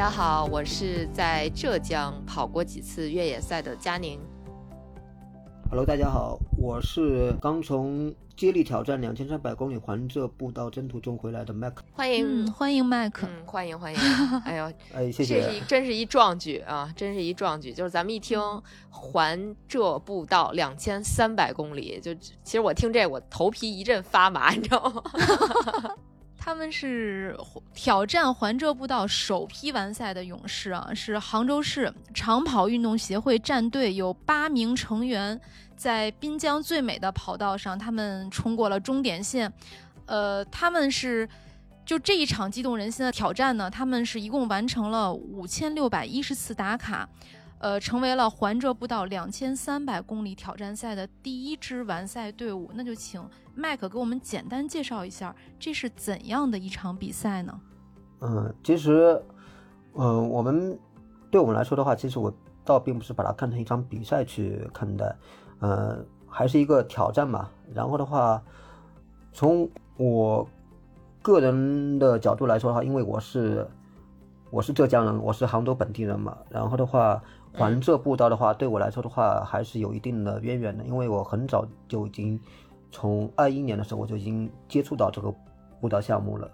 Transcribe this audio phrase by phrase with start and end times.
[0.00, 4.18] 家好，我是在浙江跑过几次越野赛的佳宁。
[5.68, 11.74] Hello，大家好，我是刚从接力挑战两千三百公里环浙步道征途中回来的 Mac。
[11.92, 13.26] 欢迎，嗯，欢迎麦克。
[13.26, 14.00] 嗯，欢迎欢迎。
[14.46, 15.64] 哎呦， 哎，谢谢这是一谢。
[15.66, 17.70] 真是一壮举啊，真是一壮举。
[17.70, 18.40] 就是咱们一听
[18.88, 25.02] 环浙步道两千三百公里，就其实我听这我头皮一阵发麻，你知道吗？
[26.42, 27.38] 他们是
[27.74, 35.38] 挑战环浙步道首批完赛的勇士啊，是杭州市长跑运动协会战队有八名成员，
[35.76, 39.52] 在滨江最美的跑道上，他们冲过了终点线。
[40.06, 41.28] 呃，他们是
[41.84, 47.06] 就这一场激动人心的挑战呢，他们是一共完成了五千六百一十次打卡。
[47.60, 52.70] 呃，成为了环浙步道两千三百公里挑战赛的第一支完赛队伍。
[52.74, 53.22] 那就请
[53.54, 57.60] 麦克给我们简单介绍一下，这是怎样的一场比赛呢？
[58.20, 59.22] 嗯，其实，
[59.94, 60.78] 嗯，我们
[61.30, 62.32] 对我们来说的话，其实我
[62.64, 65.14] 倒并不是把它看成一场比赛去看待，
[65.58, 67.48] 呃，还是一个挑战嘛。
[67.74, 68.42] 然后的话，
[69.34, 70.48] 从我
[71.20, 73.68] 个人的角度来说的话，因为我是
[74.50, 76.38] 我是浙江人，我是杭州本地人嘛。
[76.48, 77.22] 然后的话，
[77.52, 82.38] 环浙步道的话，对我来说的话，还是有一定的渊源的，因为我很早就已经
[82.90, 85.34] 从二一年的时候我就已经接触到这个
[85.80, 86.50] 步道项目了。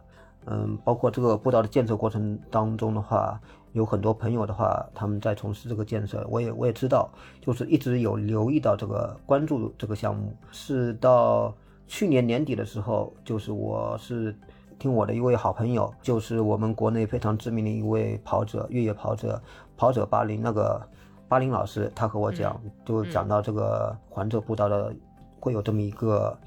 [0.48, 3.40] 嗯，包括这个步道的建设过程当中的话，
[3.72, 7.10] 有很多朋友的话，他们在从事这个建设，我也我也知道，
[7.40, 11.52] 就是一直有留意到这个关注这个项目，是到
[11.88, 14.32] 去年年底的时候，就是我是
[14.78, 19.42] 听我的一位好朋友，就是我们国内非常知名的一位跑者，越野跑者，
[19.76, 20.80] 跑者八零那个
[21.28, 24.94] 巴林老师，他和我讲，就讲到这个环浙步道的
[25.40, 26.38] 会有这么一个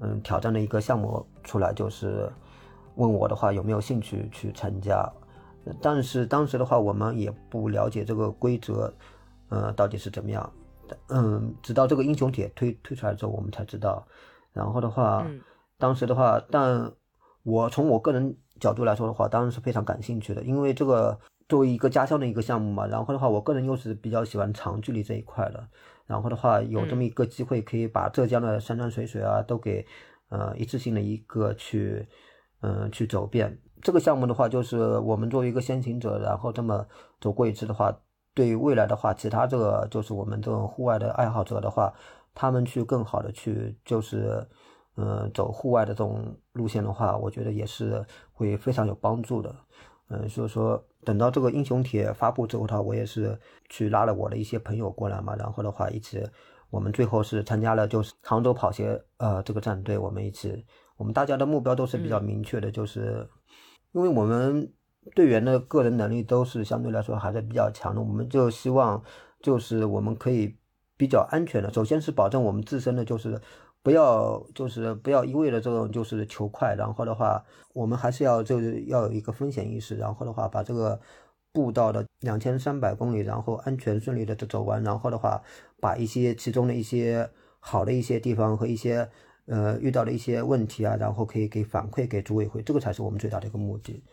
[0.00, 2.30] 嗯挑战的一个项目出来，就是。
[2.96, 5.10] 问我的话有没有兴趣去参加，
[5.80, 8.92] 但是当时的话我们也不了解这个规则，
[9.48, 10.52] 呃，到底是怎么样，
[11.08, 14.04] 嗯，直到这个英雄帖推推出来之后，我们才知道。
[14.52, 15.40] 然后的话，嗯
[15.78, 16.92] 当时的话，但
[17.42, 21.18] 我从我个人角度来说的话，当然是非常感兴趣的，因为这个
[21.50, 22.86] 作为一个家乡的一个项目嘛。
[22.86, 25.68] 然后的话，我个人又是比较喜欢长距离这一块的。
[26.06, 29.84] 然后的话，有这么一个机会，可以把浙江的山山水水啊，都给
[30.30, 32.08] 呃一次性的一个去。
[32.62, 36.86] 嗯，去走遍这个项目的话，就是我们作为一个先行者，然后这么
[37.18, 37.90] 走过一次的话，
[38.34, 41.90] 对未来的话，其他这个就是我们这种户外的爱好者的话，
[42.34, 44.46] 他们去更好的去就是，
[44.98, 49.56] 嗯，走户外的这种路线的话，我觉得也是会非常有帮助的。
[50.10, 53.38] 嗯，所以说等到这个英雄帖发布之后的话，我也是
[53.68, 56.22] 去拉了我的一些朋友过来嘛，然后的话一起，
[56.70, 60.64] 我们最后是参加了就是杭州跑鞋呃这个战队，我们一起。
[60.96, 63.26] 我们大家的目标都是比较明确的，嗯、就是
[63.92, 64.70] 因为我们
[65.14, 69.02] 队员的个人能力都是相对来说还是比较强的，我们就希望
[69.40, 70.54] 就是我们可以
[70.98, 73.40] 比较安全的，首先是保证我们自身的就是
[73.82, 81.00] 不要就是不要一味的这种就是求快，然后的话我们还是要就是要有一个风险意识，然后的话把这个
[81.52, 85.42] 步道的两千三百公里，然后安全顺利的走完，然后的话
[85.80, 89.08] 把一些其中的一些好的一些地方和一些。
[89.46, 94.04] 呃，遇到的一些问题啊，然后可以给反馈给组委会，这个才是我们最大的一个目的。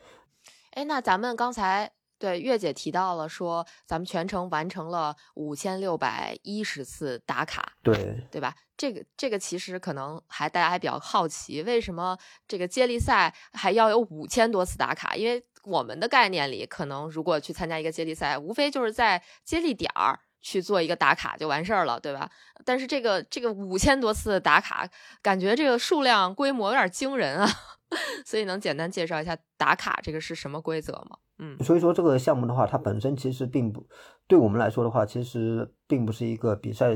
[0.71, 8.55] 哎，那咱们刚才对月姐提到了说，咱们全程完成了五千六百一十次打卡，对对吧？
[8.75, 15.15] 这个这个其实可能还大家还比较好奇，为什么这个接力赛还要有五千多次打卡？
[15.15, 20.19] 因为我们的概念里，可能如果去参加一个接力赛，无非就是在接力点儿。
[20.39, 22.29] 去做一个打卡就完事儿了，对吧？
[22.63, 24.87] 但是这个这个五千多次打卡，
[25.21, 27.49] 感觉这个数量规模有点惊人啊，
[28.23, 31.17] 所以能简单介绍一下打卡这个是什么规则吗？
[31.39, 33.85] 嗯，所以说这个项目的话，它本身其实并不
[34.27, 36.95] 对我们来说的话，其实并不是一个比赛，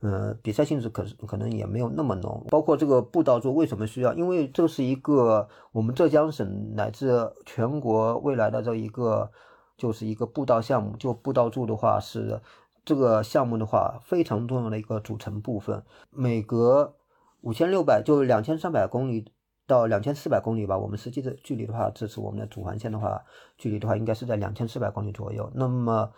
[0.00, 2.46] 呃，比赛性质可可能也没有那么浓。
[2.50, 4.12] 包括这个步道柱为什么需要？
[4.14, 9.30] 因为这是一个我们浙江省乃至全国未来的这一个
[9.76, 12.40] 就是一个步道项目，就步道柱的话是。
[12.82, 15.84] 这个项目的话，非常重要的一个组成部分。
[16.08, 16.96] 每隔
[17.42, 19.30] 五千六百，就两千三百公里
[19.70, 20.76] 到两千四百公里吧。
[20.76, 23.22] 我们实际的距离的话，这次我们的主环线的话，
[23.56, 25.50] 距离的话应该是在两千四百公里左右。
[25.54, 26.10] 那么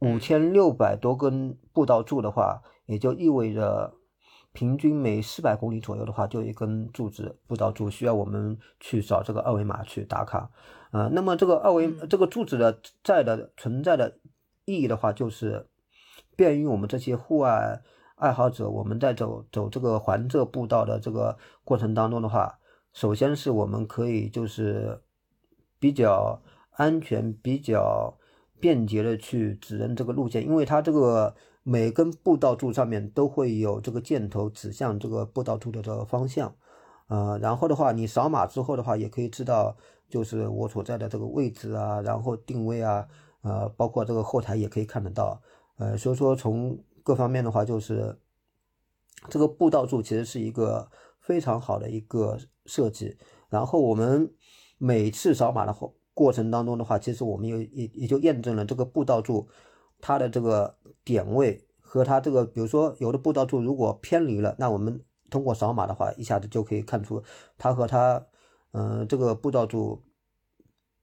[0.00, 3.94] 五千六百多根步道柱的话，也就意味着
[4.52, 10.50] 平均每四百公里左右的话，就一根柱子步道柱需要我们去找这个二维码去打卡。
[10.90, 14.18] 呃，那么这个二维这个柱子的在的存在的
[14.66, 15.66] 意义的话，就是
[16.36, 17.80] 便于我们这些户外
[18.16, 22.58] 爱好者，我们在走走这个环这步道的这个过程当中的话，
[22.92, 25.00] 首先是我们可以就是
[25.78, 26.40] 比较
[26.72, 28.16] 安全、比较
[28.60, 36.54] 便捷的去指认这个路线，因为它这个每根步道柱上面都会有这个箭头指向这个步道柱的这个方向，
[37.08, 39.76] 呃，然后的话，你扫码之后的话，也可以知道。
[40.08, 43.08] 就是我所在的这个位置啊，然后定位啊，
[43.40, 45.40] 呃，包括这个后台也可以看得到，
[45.78, 48.14] 呃，所以说从各方面的话，就是
[49.30, 52.36] 这个步道柱其实是一个非常好的一个
[52.66, 53.16] 设计。
[53.48, 54.32] 然后我们
[54.78, 59.48] 每次扫码的过过程当中的话，其实我们也也也就验证了这个步道柱
[60.00, 67.22] 它的这个点位和它这个，比如说有的步道柱如果偏离了，那我们通过扫码的话，一下子就可以看出
[67.56, 68.26] 它和它。
[68.74, 70.02] 嗯，这个步道柱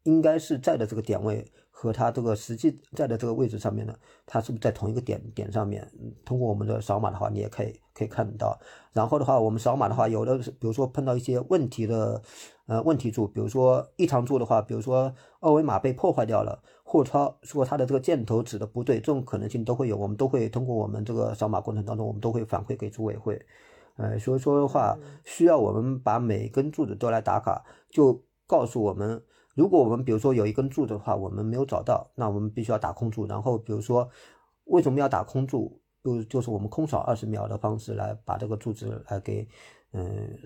[0.01, 1.45] 应该是在的这个点位
[1.81, 3.95] 和它这个实际在的这个位置上面呢，
[4.25, 5.89] 它是不是在同一个点点上面？
[6.25, 8.59] 通过我们的扫码的话，你也可以可以看得到。
[8.91, 12.21] 然后的话，我们扫码的话，有的比如说碰到一些问题的
[12.67, 19.95] 呃问题柱，比如说异常柱的话，比如说二维码被破坏掉了，或者说说它的这个箭头指的不对，这种可能性都会有。
[19.95, 23.41] 我们都会通过我们这个扫码过程当中，我们都会反馈给组委会。
[23.95, 29.23] 呃，所以说的话，需要我们把每根柱子都来打卡，就告诉我们，
[29.55, 33.25] 如果我们比如说有一根柱子的话，我们没有找到，那我们必须要打空柱。
[33.25, 34.09] 然后比如说，
[34.65, 35.81] 为什么要打空柱？
[36.03, 39.47] 就就是我们空扫二十秒的方式来把这个柱子来给，
[39.91, 40.37] 嗯，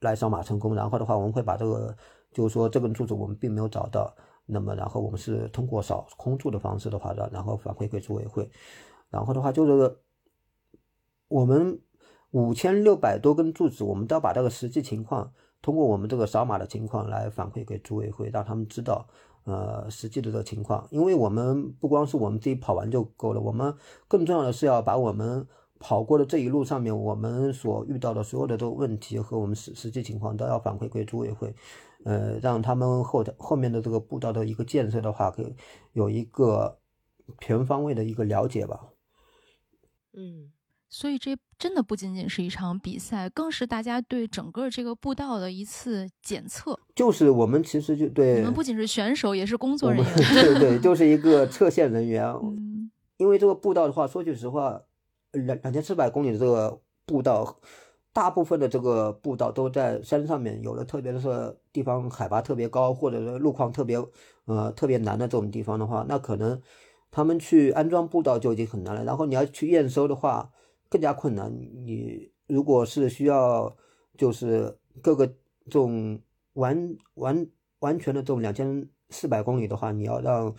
[0.00, 0.74] 来扫码成功。
[0.74, 1.96] 然后的话，我们会把这个，
[2.32, 4.14] 就是说这根柱子我们并没有找到，
[4.46, 8.48] 那么然后我们是通过扫空柱的方式的话，然后反馈给组委会。
[9.10, 9.98] 然后的话就是
[11.28, 11.80] 我们。
[12.32, 19.06] 五千六百多根柱子，我们都要把这个实际情况通过我们这个扫码的情况来反馈给组委会，让他们知道，
[19.44, 20.86] 呃，实际的这个情况。
[20.90, 23.74] 因为我们不光是我们自己跑完就够了，我们
[24.06, 25.46] 更重要的是要把我们
[25.78, 31.54] 跑过的这一路上面我们所遇到的所有的这个问题和我们实实际情况都要反馈给组委会，
[32.04, 35.54] 呃，让他们后的后面的这个步道的一个建设的话，可以
[35.92, 36.78] 有一个
[37.40, 38.88] 全方位的一个了解吧。
[40.12, 40.52] 嗯。
[40.88, 46.78] 所以这真的不仅仅是一场比赛，更是大家对整个这个步道的一次检测。
[46.94, 50.14] 就是我们其实就对你们不仅是选手，也是工作人员。
[50.32, 52.24] 对对，就是一个测线人员。
[52.40, 54.80] 嗯，因为这个步道的话，说句实话，
[55.32, 57.58] 两两千四百公里的这个步道，
[58.12, 63.98] 大部分的这个步道都在山上面，有的特别是地方海拔特别高，或者是路况特别
[64.44, 66.62] 呃特别难的这种地方的话，那可能
[67.10, 69.02] 他们去安装步道就已经很难了。
[69.04, 70.52] 然后你要去验收的话。
[70.88, 71.52] 更加困难。
[71.84, 73.76] 你如果是需要，
[74.16, 76.20] 就是各个这种
[76.54, 77.46] 完完
[77.80, 80.54] 完全的这种两千四百公里的话，你要让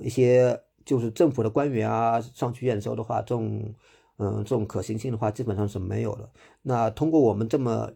[0.00, 3.72] 一些就是政府的官员啊上去验收的话，这种
[4.18, 6.28] 嗯这种可行性的话，基本上是没有的。
[6.60, 7.90] 那通过我们这么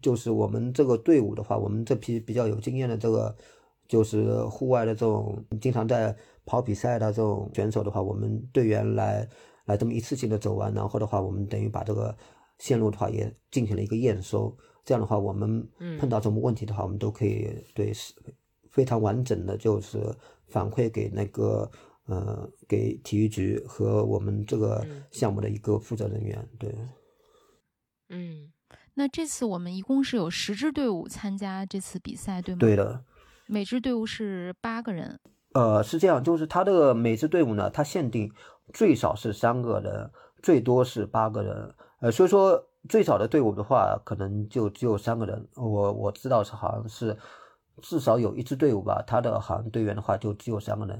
[0.00, 3.34] 就是我们这个队伍的话，我们这批比较有经验的这个
[3.88, 6.16] 就是户外的这种经常在
[6.46, 9.28] 跑比赛的这种选手的话，我们队员来。
[9.68, 12.16] 来这么一次性的走完，然后的话，我们等于把这个
[12.58, 14.56] 线路的话也进行了一个验收。
[14.82, 15.68] 这样的话，我们
[16.00, 18.14] 碰到什么问题的话，我们都可以对是
[18.70, 20.00] 非常完整的，就是
[20.46, 21.70] 反馈给那个
[22.06, 26.48] 呃给体育局和我们这个项目的一个负责人员。
[26.58, 26.74] 对，
[28.08, 28.50] 嗯，
[28.94, 32.58] 那这次我们一共是有十支队伍参加这次比赛，对吗？
[32.58, 33.04] 对的，
[33.46, 35.20] 每支队伍是八个人。
[35.52, 38.32] 呃，是这样，就是他这个每支队伍呢，他限定。
[38.72, 40.10] 最少是三个人，
[40.42, 41.74] 最多是八个人。
[42.00, 45.48] 呃，所以说最少的队伍的话，可能就只有三个人。
[45.56, 47.16] 我我知道是好像是
[47.82, 50.98] 至少有一支队伍吧，他的好像队员的话就只有三个人。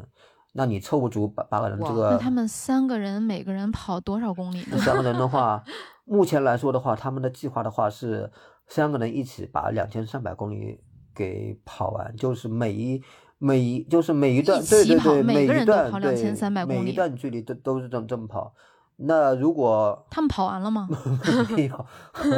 [0.52, 4.78] 那你凑不足八八个人，这个那他们三个人每个人跑多少公里呢？
[4.78, 5.62] 三个人的话，
[6.04, 8.32] 目前来说的话，他们的计划的话是
[8.66, 10.80] 三个人一起把两千三百公里
[11.14, 13.02] 给跑完，就是每一。
[13.38, 16.34] 每一就是每一段，对对对，每一段对，
[16.66, 18.52] 每一段距离都都是这么这么跑。
[19.00, 20.88] 那如果他们跑完了吗？
[21.54, 21.86] 没有，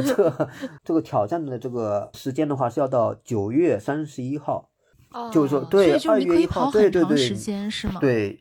[0.04, 0.48] 这个
[0.84, 4.68] 这个挑战的这个时间的话是要到九月三十一号，
[5.32, 7.98] 就是说对二月一号，对对对，时间是吗？
[7.98, 8.38] 对，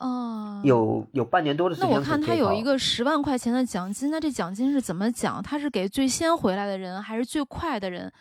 [0.00, 1.88] 哦，有有半年多的时间。
[1.88, 5.40] 那我看他有一个十万块钱的奖金，那这奖金是怎么奖？
[5.40, 8.12] 他是给最先回来的人，还是最快的人？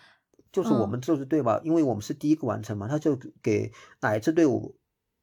[0.54, 3.70] 就是我们这支队吧，因为我们是第一个完成嘛，他就给
[4.00, 4.76] 哪一支队伍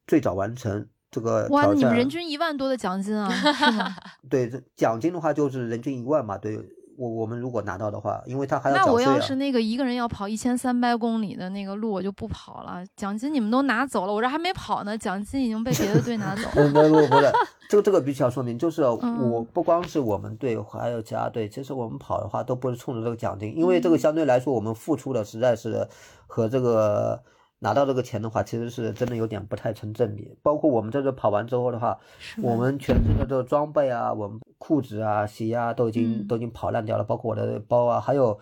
[0.05, 3.95] 最早完成这个哇，你们人均一万多的奖金啊，是吗？
[4.29, 6.59] 对，这奖金的话就是人均一万嘛，对。
[6.97, 12.83] 我我们如果拿到的话，因为他还要那我要是那个一个人要跑一千三百公里的那个路，我就不跑了。
[12.95, 16.67] 奖金你们都拿走了，我这还没跑呢，奖金已经被别的队拿走了。
[16.69, 17.31] 不不不是，
[17.69, 25.87] 这个这个必须要说明，就是我不光是我们队，还有其他队，其实我们跑的话都不是冲着这个奖金，因为这个相对来说我们付出的实在是
[26.27, 27.21] 和这个。
[27.63, 30.35] 拿到这个钱的话，其实是真的有点不太成正比。
[30.41, 31.95] 包括我们这次跑完之后的话，
[32.41, 37.03] 我们全身的这个装备啊，我们裤子啊、鞋啊都已经都已经跑烂掉了。
[37.03, 38.39] 包括我的包啊，还有，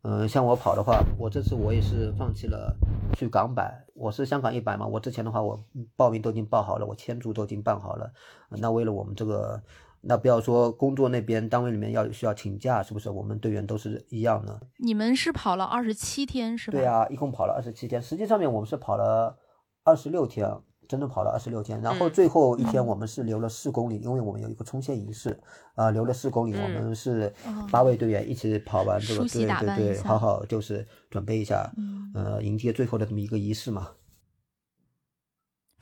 [0.00, 2.74] 嗯，像我跑的话，我这次我也是放弃了
[3.14, 4.86] 去港百，我是香港一百嘛。
[4.86, 5.62] 我之前的话，我
[5.94, 8.10] 报名都已经报好了，我签注都已经办好了。
[8.48, 9.62] 那为了我们这个。
[10.04, 13.08] 那不要说工作那边单位里面要需要请假，是不是？
[13.08, 14.60] 我们队员都是一样的。
[14.78, 16.76] 你们是跑了二十七天是吧？
[16.76, 18.02] 对啊，一共跑了二十七天。
[18.02, 19.38] 实际上面我们是跑了
[19.84, 20.48] 二十六天，
[20.88, 21.80] 真的跑了二十六天。
[21.80, 25.40] 然后最后一天我们是留了四公里，因为我们有一个冲线仪式
[25.76, 26.54] 啊，留了四公里。
[26.54, 27.32] 我们是
[27.70, 31.72] 八位队员一起跑完这个，对对对，好好就是准备一下，
[32.14, 33.88] 呃，迎接最后的这么一个仪式嘛。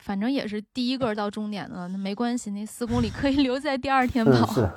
[0.01, 4.45] 反正也是第一个到终点的，那没关系，那四公里可以 留在第二天跑。
[4.51, 4.69] 是。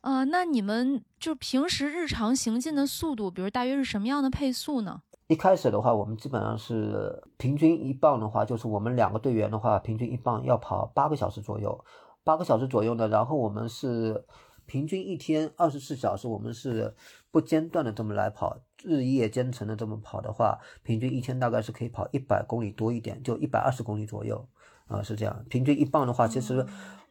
[0.00, 5.00] 啊， 那你们就平时日常行进的速度，比如大约是什么样的配速呢？
[5.28, 11.84] 一开始的话，我们基本上是平均一棒的话，就是我们两个队员的话，平均一棒要跑八个小时左右，
[12.22, 13.08] 八个小时左右呢。
[13.08, 14.24] 然后我们是
[14.66, 16.94] 平均一天二十四小时，我们是
[17.32, 18.56] 不间断的这么来跑。
[18.82, 24.46] 日夜兼程的这么跑的话，平均一天大概是可以跑一百公里多一点，就一百二十公里左右，
[24.86, 25.44] 啊，是这样。
[25.48, 26.64] 平均一棒的话，其实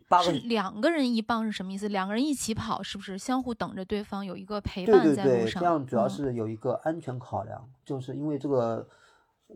[0.07, 1.89] 八个两个人一棒是什么意思？
[1.89, 5.25] 两个人一起跑，是不是相互等着对方有一个陪伴在路上？
[5.25, 8.87] 对对对，这样主要是有一个安全考量，就是因为这个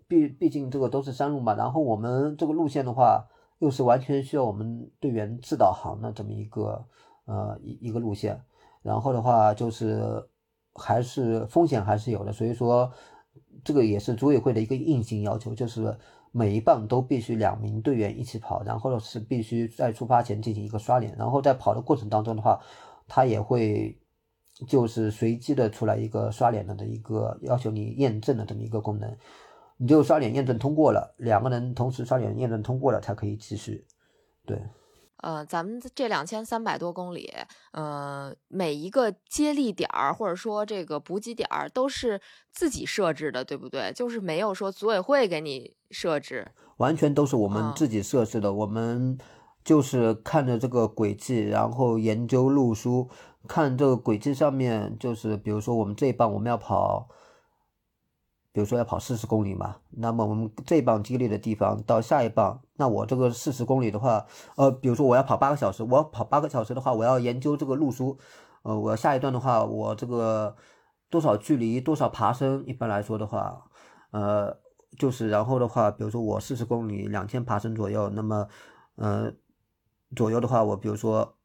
[0.08, 3.24] 毕毕竟这个都是山路嘛，然后我们这个路线的话，
[3.60, 6.84] 又是完全需要我们队员自导航的这么一个
[7.26, 8.42] 呃一一个路线，
[8.82, 10.28] 然后的话就是。
[10.76, 12.92] 还是风险还是有的，所以说
[13.64, 15.98] 这个也是组委会的一个硬性要求，就是
[16.32, 22.62] 每一棒都必须两名队员一起跑，然后是必须在出发前进行一个刷脸，然后在跑的过程当中的话，
[23.08, 23.98] 他也会
[24.68, 29.18] 就是随机的出来一个刷脸的的一个要求你验证的这么一个功能，
[29.78, 33.86] 你就刷脸验证通过了，两个人同时刷脸验证通过了才可以继续，
[34.46, 34.62] 对。
[35.22, 37.34] 呃，咱们这两千三百多公里，
[37.72, 42.20] 呃，每一个接力点儿或者说这个补给点儿都是
[42.52, 43.92] 自己设置的，对不对？
[43.94, 46.48] 就是没有说组委会给你设置，
[46.78, 48.54] 完全都是我们自己设置的。
[48.54, 49.18] 我们
[49.64, 53.10] 就是看着这个轨迹，然后研究路书，
[53.48, 57.10] 看这个轨迹上面，就是比如说我们这一棒我们要跑。
[58.52, 64.26] 比如说要跑四十公里嘛，那么我们这一棒激励的地方到下一棒，那我这个四十公里的话，
[64.56, 68.18] 呃，比如说我要跑八个小时，我要跑八个小时的话，我要研究这个路书，
[68.64, 70.56] 呃，我下一段的话，我这个
[71.10, 73.70] 多少距离，多少爬升，一般来说的话，
[74.12, 74.58] 呃，
[74.98, 78.48] 就是然后的话，比如说我四十公里两千爬升左右，那么，
[78.96, 79.32] 呃，
[80.16, 81.36] 左右的话，我比如说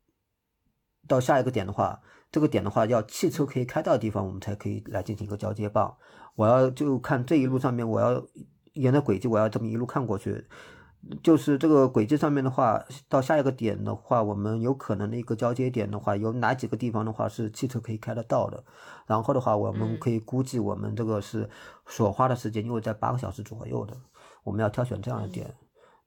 [1.06, 2.00] 到下一个点的话，
[2.34, 5.96] 这个点的话要汽车可以开到的地方，我们才可以来进行一个交接棒。
[6.34, 8.20] 我要就看这一路上面，我要
[8.72, 10.44] 沿着轨迹，我要这么一路看过去，
[11.22, 18.64] 就是这个轨迹上面的话，到下一个点的话，我们有可能的一个交接点的话，有哪几个地方的话是汽车可以开得到的，
[19.06, 21.48] 然后的话，我们可以估计我们这个是
[21.86, 23.96] 所花的时间，因为在八个小时左右的，
[24.42, 25.54] 我们要挑选这样的点。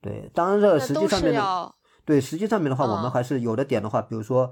[0.01, 4.51] 对，当然这实际上面的，对，实际上面的话，我们还是有的点的话，比如说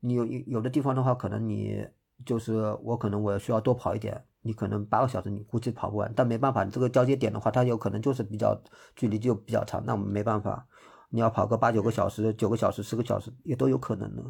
[0.00, 1.86] 你有有的地方的话，可能你
[2.26, 4.24] 就是我可能我需要多跑一点。
[4.42, 8.58] 你可能八个小时你估计跑不完，但没办法，你这个交接点的话，它有可能就是比较
[8.96, 10.66] 距离就比较长，那我们没办法，
[11.10, 14.22] 你要跑个八九个小时、九个小时、十个小时也都有可能的。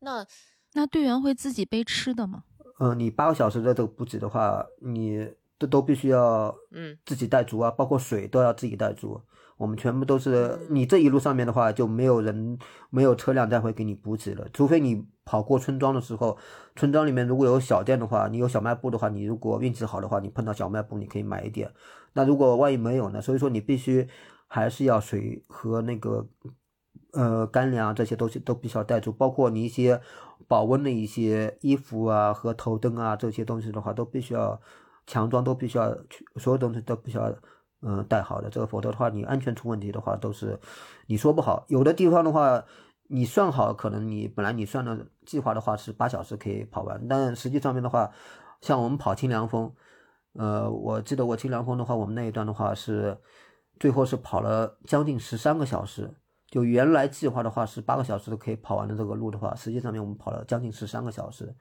[0.00, 0.26] 那
[0.74, 2.44] 那队员会自己背吃的吗？
[2.80, 5.26] 嗯，你八个小时的这个补给的话，你
[5.62, 9.20] 这都必须要嗯自己带足啊，包括水都要自己带足。
[9.56, 12.58] 我们全部都是你这一路上面的话，就没有人
[12.90, 16.36] 没有车辆再会给你补给了，除非你跑过村庄的时候，
[16.74, 21.70] 村庄里面如果有小店的话，你有小卖部的话，你如果运气好的话，你碰到小卖部你可以买一点。
[22.14, 23.22] 那如果万一没有呢？
[23.22, 24.08] 所以说你必须
[24.48, 26.26] 还是要水和那个
[27.12, 30.00] 呃干粮这些东西都必须要带足，包括你一些
[30.48, 34.60] 保温的一些衣服啊和头灯啊这些东西的话，都必须要
[35.06, 37.32] 强装，都必须要去，所有东西都必须要。
[37.84, 40.56] 嗯带好的，这个否则的话你安全出问题的话都是
[41.08, 41.64] 你说不好。
[41.66, 42.64] 有的地方的话
[43.08, 48.08] 你算好，可能你本来你算的计划的话是八小时可以跑完，但实际上面的话，
[48.60, 49.74] 像我们跑清凉峰，
[50.34, 53.18] 呃，我记得我清凉峰的话，我们那一段的话是
[53.80, 56.08] 最后是跑了将近十三个小时。
[56.52, 61.52] 就原来计划的话是八个小时都可以跑完的这个路的话，实际上面我们跑了将近十三个小时，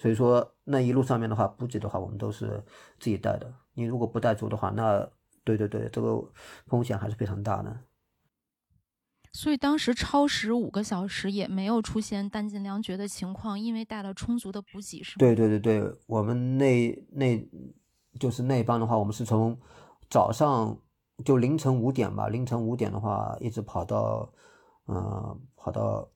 [0.00, 2.64] 所以说那一路上面的话补给的话我们都是
[2.98, 3.52] 自己带的。
[3.74, 5.06] 你如果不带足的话，那
[5.44, 6.20] 对对对，这个
[6.66, 7.80] 风险还是非常大的。
[9.32, 15.16] 所以当时超时五个小时也没有出现弹尽粮绝的情况，因为带了充足的补给，是吗？
[15.18, 17.48] 对对对对，我们那那
[18.18, 19.56] 就是那帮的话，我们是从
[20.08, 20.76] 早上。
[21.22, 24.32] 就凌晨五点吧，凌晨五点的话，一直跑到，
[24.86, 26.10] 嗯，跑到，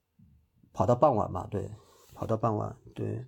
[0.72, 1.70] 跑到傍晚吧，对，
[2.14, 3.22] 跑到傍晚，对。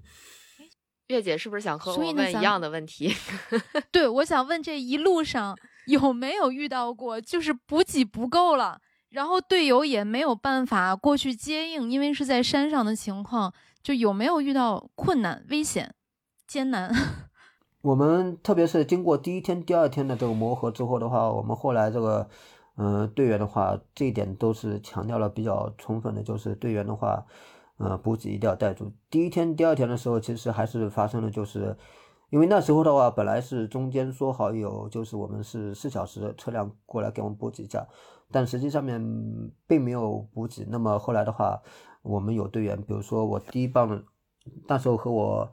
[1.09, 3.13] 月姐是不是想和我问一样的问题？
[3.93, 15.95] 对，我想问这一路上有没有遇到过，就是补给不够了，然后队友也没有办法过去接应，因为是在山上的情况，就有没有遇到困难、危险、
[16.47, 16.93] 艰难？
[17.83, 22.29] 我们特别是经过第一天、第二天的这个磨合之后的话，我们后来这个，
[22.77, 27.25] 嗯，队员的话，这一点都是强调了比较充分的，就是队员的话，
[27.79, 28.93] 呃，补给一定要带足。
[29.11, 31.77] 第一天、第二天的时候，其实还是发生了，就是
[32.31, 37.87] 因为那时候的话，本来是中间说好有，就是我们是四小时车辆过来给我们补给一下，
[38.31, 39.01] 但实际上面
[39.67, 40.65] 并没有补给。
[40.69, 41.61] 那么后来的话，
[42.03, 44.03] 我们有队员，比如说我第一棒，
[44.67, 45.51] 那时候和我。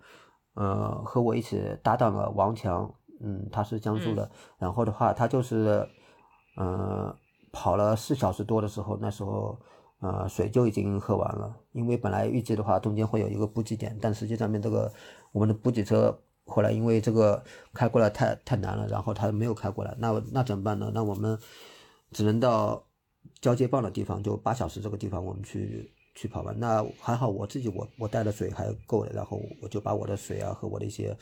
[0.56, 2.88] 呃，和我一起搭档的王强，
[3.24, 5.84] 嗯，他是江苏的，然后的话，他就是，
[6.58, 7.12] 呃，
[7.52, 9.60] 跑了四小时多的时候，那时候，
[10.04, 14.92] 呃，水就已经喝完了，因为本来预计的话，中间会有一个补给点，但实际上面这个
[15.32, 17.42] 我们的补给车后来因为这个
[17.74, 20.92] 开过来太太难了，然后他没有开过来，那那怎么办呢？
[20.94, 21.40] 那我们
[22.12, 22.84] 只能到
[23.40, 25.90] 交接棒的地方，就八小时这个地方，我们去。
[26.16, 31.18] 去跑吧，那还好，我自己我我带的水还够，然后我就把我的水啊和我的一些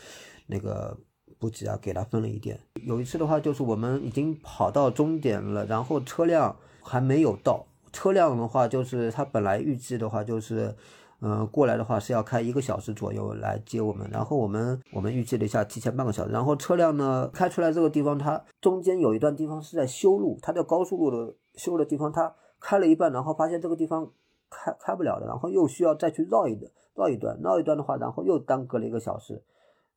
[0.47, 0.93] 那个
[1.39, 2.59] 补给啊给他分了一点。
[2.85, 7.65] 有一次的话，就是我们已经跑到终点了，然后车辆还没有到。
[7.91, 10.75] 车辆的话，就是他本来预计的话，就是
[11.21, 16.31] 嗯过来的话是要开一个小时左右来接我们，然后我们我们预计了一下，提前半个小时。
[16.31, 24.11] 然后车辆呢开出来这个地方，它中间有一段地方是在修路，它在高速路的修的地方，它开了一半，然后发现这个地方。
[24.53, 29.41] 开开不了的，然后又需要再去绕一段，绕一段，绕一段的话，然后又耽搁了一个小时。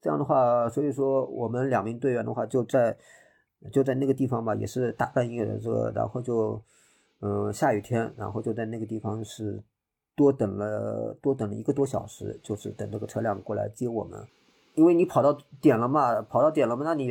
[0.01, 2.97] 这样的话，所以说我们两名队员的话就在
[3.73, 6.63] 就在那个地方吧，也是大半夜的这个，然后就
[7.21, 9.63] 嗯下雨天，然后就在那个地方是
[10.17, 14.21] 多等了多等了一个多小时，就是等这个车辆过来接我们。
[14.75, 17.11] 因为你跑到点了嘛，跑到点了嘛，那你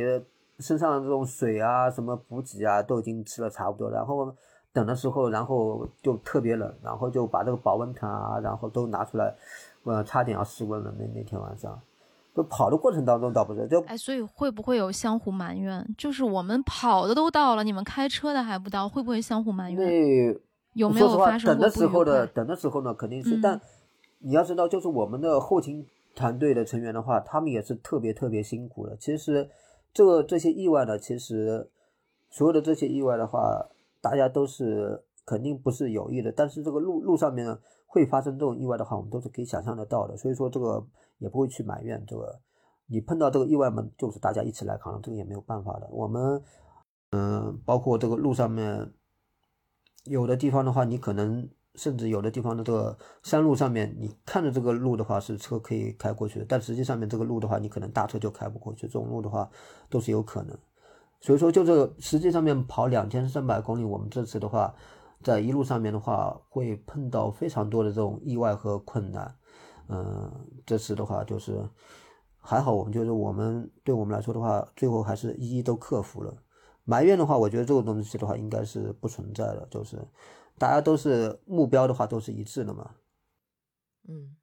[0.58, 4.34] 身上这种水啊、什么补给啊都已经吃了差不多，然后。
[4.74, 9.32] 等的时候，然后就特别冷，然后就把这个保温毯啊，然后都拿出来，
[9.84, 10.92] 呃，差点要失温了。
[10.98, 11.80] 那那天晚上，
[12.34, 15.86] 就跑的过程当中倒不是，就哎，所以会不会有相互埋怨？
[15.96, 19.76] 就是我们跑的都到了，你们开车的还不到，会不会相互埋怨？
[19.76, 20.40] 对，
[20.74, 23.40] 有没有发生等的时候的，等的时候呢，肯定是。
[23.40, 23.60] 但
[24.18, 28.96] 你要知道，就是我们的后勤团队的成员的话，他们也是特别特别辛苦的。
[28.96, 29.48] 其实，
[29.92, 31.70] 这个这些意外呢，其实
[32.30, 33.66] 所有的这些意外的话。
[34.04, 40.84] 大家都是肯定不是有意的，但是这个路路上面会发生这种意外的话，我们都是可以想象得到的，所以说这个
[41.24, 42.40] 也不会去埋怨这个。
[42.86, 45.88] 你碰到这个意外嘛，就是大家一起来扛，这个也没有办法的。
[45.90, 46.42] 我们，
[47.12, 48.92] 嗯，包括这个路上面，
[50.04, 59.50] 有的地方的话，你可能甚至有的地方的这个山路上面，你看着这个路的话是车可以开过去的，但实际上面这个路的话，你可能大车就开不过去，这种路的话
[59.88, 60.54] 都是有可能。
[61.22, 64.74] 所以说，就这个实际上面跑两千三百公里，我们这次的话，
[65.22, 69.34] 在一路上面的话，会碰到非常多的这种意外和困难。
[69.88, 71.68] 嗯，这次的话就是
[72.38, 76.36] 还好，我们就是我们对我们来说的话，最后还是一一都克服了。
[76.84, 79.98] 埋怨的话，我觉得这个东西的话应该是不存在的，就是
[80.58, 82.94] 大家都是目标的话都是一致的嘛。
[84.08, 84.36] 嗯，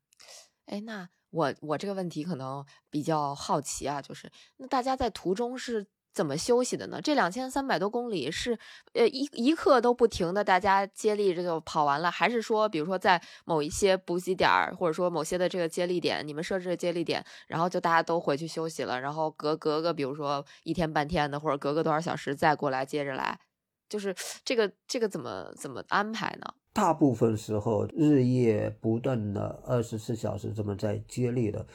[0.65, 5.87] 哎，那我我这个问题可能比较好奇啊，就是那大家在途中是。
[6.13, 7.01] 怎么休息的呢？
[7.01, 8.57] 这两千三百多公里是，
[8.93, 23.39] 呃，一一刻都不停的，大家接力这就跑完了，还是说，比如说在某一些补给点儿，或者说某些的这个接力点，你们设置接力点，然后就大家都回去休息了，然后隔隔个，比如说一天半天的，或者隔个多少小时再过来接着来，
[23.87, 26.53] 就是这个这个怎么怎么安排呢？
[26.73, 31.65] 大部分时候日夜不断的二十四小时这么在接力的。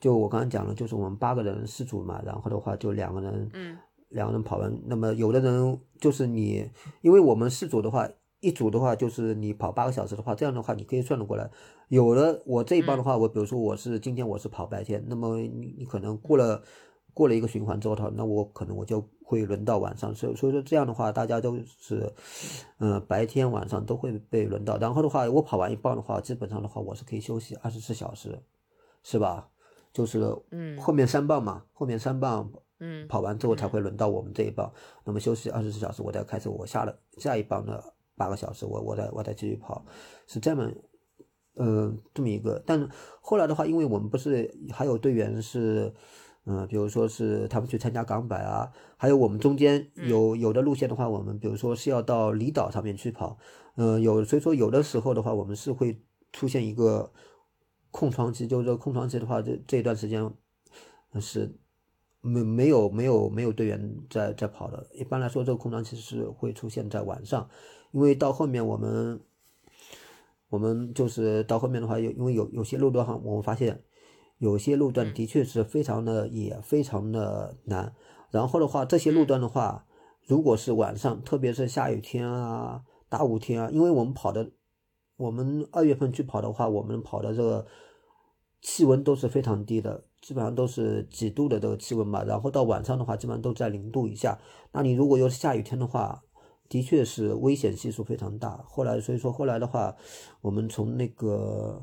[0.00, 3.78] 就我刚才讲了，就是我们八个人四组嘛，然后的话就两个人，嗯，
[4.10, 6.68] 两个人跑完，那么有的人就是你，
[7.02, 8.08] 因为我们四组的话，
[8.40, 11.50] 一组的话就是你跑八个小时的话，这样的话你可以算得过来。
[11.88, 16.62] 有的我这一帮的话，我比如说我是今天我是跑白天，那么你你可能过了
[17.14, 22.12] 过了一个循环之后的话，那我可能我就会轮到晚上，所以所以说这样的话，大家都是，
[22.78, 24.76] 嗯、白天晚上都会被轮到。
[24.78, 28.42] 然后的话，我跑完一棒的话，基本上的话我是可以休息二十四小时，
[29.02, 29.48] 是吧？
[29.96, 30.78] 就是嗯。
[30.78, 34.70] 后面三棒嘛，后面三棒嗯跑完之后才会轮到我们这一棒，
[35.06, 37.82] 那么休息二十四小时，我再开始我下了下一棒的
[38.14, 39.86] 八个小时，我我再我再继续跑，
[40.26, 40.70] 是这么，
[41.54, 42.62] 呃，这么一个。
[42.66, 42.86] 但
[43.22, 45.90] 后来的话，因为我们不是还有队员是，
[46.44, 53.38] 嗯、比如说是他们去参加港百啊，还有我们中间有有的路线的话，我们比如说是要到离岛上面去跑，
[53.76, 55.98] 嗯、有所以说有的时候的话，我们是会
[56.32, 57.10] 出现一个
[57.96, 60.30] 空窗期，就是这个空窗期的话，这这一段时间
[61.12, 61.56] 呃是
[62.20, 64.86] 没没有没有没有队员在在跑的。
[64.92, 67.48] 一般来说，这个空窗期是会出现在晚上，
[67.92, 69.18] 因为到后面我们
[70.50, 73.82] 我们就是到后面的话，有因为有有些路段哈，我们发现
[74.36, 77.94] 有些路段的确是非常的也非常的难。
[78.30, 79.86] 然后的话，这些路段的话，
[80.26, 84.50] 如果是晚上，特别是下雨天啊、大雾天啊，因为我们跑的，
[85.16, 87.66] 我们二月份去跑的话，我们跑的这个
[88.62, 92.24] 气温都是非常低的，基本上都是几度的这个气温吧。
[92.24, 94.38] 然后到晚上的话，基本上都在零度以下。
[94.72, 96.22] 那你如果又是下雨天的话，
[96.68, 98.64] 的确是危险系数非常大。
[98.66, 99.94] 后来，所以说后来的话，
[100.40, 101.80] 我们从那个，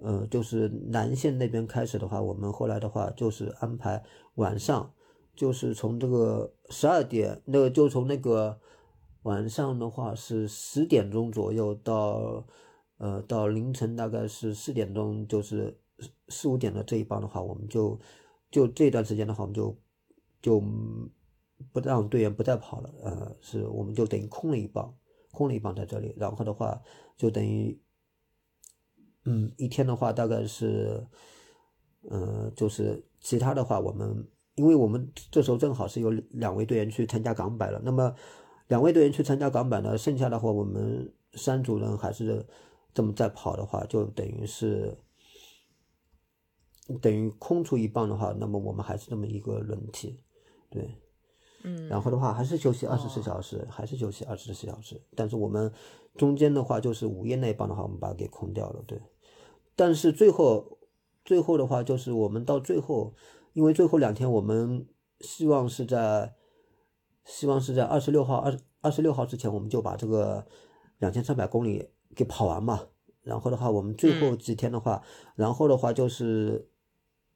[0.00, 4.02] 呃，就是南线那边开始的话，我们后来的话就是安排
[4.34, 4.92] 晚上，
[5.36, 8.58] 就是从这个十二点，那个就从那个
[9.22, 12.44] 晚上的话是十点钟左右到，
[12.98, 15.78] 呃，到凌晨大概是四点钟，就是
[16.28, 17.98] 四五点的这一帮的话，我们就
[18.50, 19.76] 就这段时间的话，我们就
[20.40, 20.60] 就
[21.72, 24.94] 不让队员不再跑了，呃，是我们就等于空了一棒，
[25.30, 26.80] 空了一棒在这里，然后的话
[27.16, 27.80] 就等于，
[29.24, 31.06] 嗯，一天的话大概是，
[32.10, 38.14] 呃，就是其他的话我们，因为我们这时候正好是有两位队员去参加港百了，那么
[38.68, 42.44] 两位队员去参加港百呢，剩下的话我们三组人还是
[42.92, 44.98] 这么在跑的话，就等于是。
[47.00, 50.22] 等于空出一棒的话，那么我们还是这么一个轮替，
[50.70, 50.98] 对。
[51.64, 55.00] 嗯，然后的话还是休息二十四小时，还是休息二十四小时。
[55.14, 55.72] 但是我们
[56.16, 59.00] 中间的话就是午夜那一棒的话，我们把它给空掉了，对。
[59.76, 60.78] 但是最后
[61.24, 63.14] 最后的话就是我们到最后，
[63.52, 64.88] 因为最后两天我们
[65.20, 66.34] 希望是在
[67.24, 70.44] 希望是在二十六号二二十六号之前，我们就把这个
[70.98, 72.88] 两千三百公里给跑完嘛。
[73.22, 75.00] 然后的话，我们最后几天的话，
[75.36, 76.68] 然后的话就是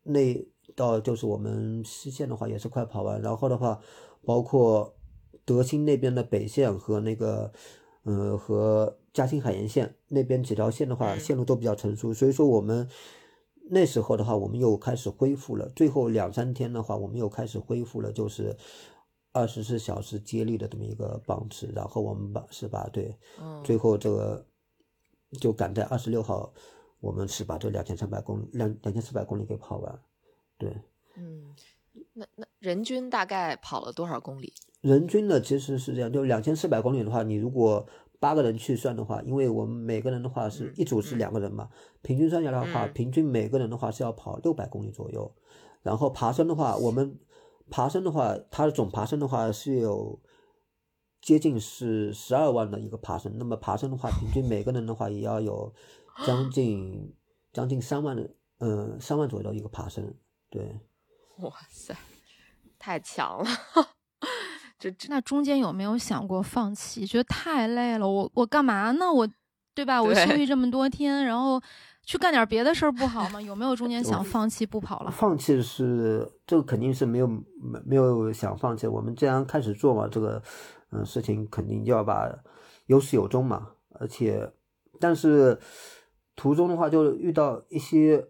[0.06, 3.80] 那到就是我们西线的话也是快跑完，然后的话。
[4.24, 4.96] 包括
[5.44, 7.52] 德兴那边的北线和那个，
[8.02, 12.88] 呃，和嘉兴海盐线那边几条线的话，线路都比较成熟，所以说我们
[13.70, 15.68] 那时候的话，我们又开始恢复了。
[15.76, 18.56] 最后两三天的话，我们又开始恢复了，就是
[19.32, 21.70] 二十四小时接力的这么一个棒次。
[21.72, 23.16] 然后我们把是吧对，
[23.62, 24.44] 最后这个
[25.40, 26.52] 就赶在二十六号，
[27.06, 29.98] 我们是把这两千三百公里、两两千四百公里给跑完，
[30.58, 30.70] 对。
[31.16, 31.54] 嗯。
[32.12, 34.52] 那那人均大概跑了多少公里？
[34.82, 37.86] 人均呢，其实是这样，就两千四百公里的话，你如果
[38.20, 41.70] 八个人去算的话，因为我们每个人的话是一组是两个人嘛，
[42.02, 45.34] 平均算下来的话，平均每个人的话是要跑六百公里左右。
[45.82, 47.18] 然后爬升的话，我们
[47.70, 50.20] 爬升的话，它的总爬升的话是有
[51.22, 53.32] 接近是十二万的一个爬升。
[53.38, 55.72] 那么爬升的话，平均每个人的话也要有
[56.24, 57.14] 将近
[57.52, 60.14] 将近三万的，嗯，三万左右的一个爬升，
[60.48, 60.80] 对。
[61.38, 61.94] 哇塞，
[62.78, 63.48] 太强了！
[64.78, 67.06] 这这那中间有没有想过放弃？
[67.06, 69.12] 觉得太累了，我我干嘛呢？
[69.12, 69.28] 我
[69.74, 70.02] 对吧？
[70.02, 71.60] 我休息这么多天，然后
[72.02, 73.40] 去干点别的事儿不好吗？
[73.42, 75.10] 有没有中间想放弃不跑了？
[75.10, 77.44] 放弃是这个肯定是没有没
[77.84, 78.86] 没有想放弃。
[78.86, 80.42] 我们既然开始做嘛，这个
[80.92, 82.26] 嗯事情肯定就要把
[82.86, 83.72] 有始有终嘛。
[83.98, 84.50] 而且，
[85.00, 85.58] 但是
[86.36, 88.28] 途中的话就遇到一些。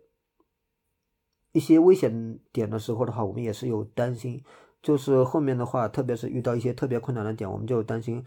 [1.53, 4.45] 一些危险点的时候的话，我们也是有担心，
[4.83, 8.23] 就是后面的话，特别是遇到一些特别困难的点，我们就担心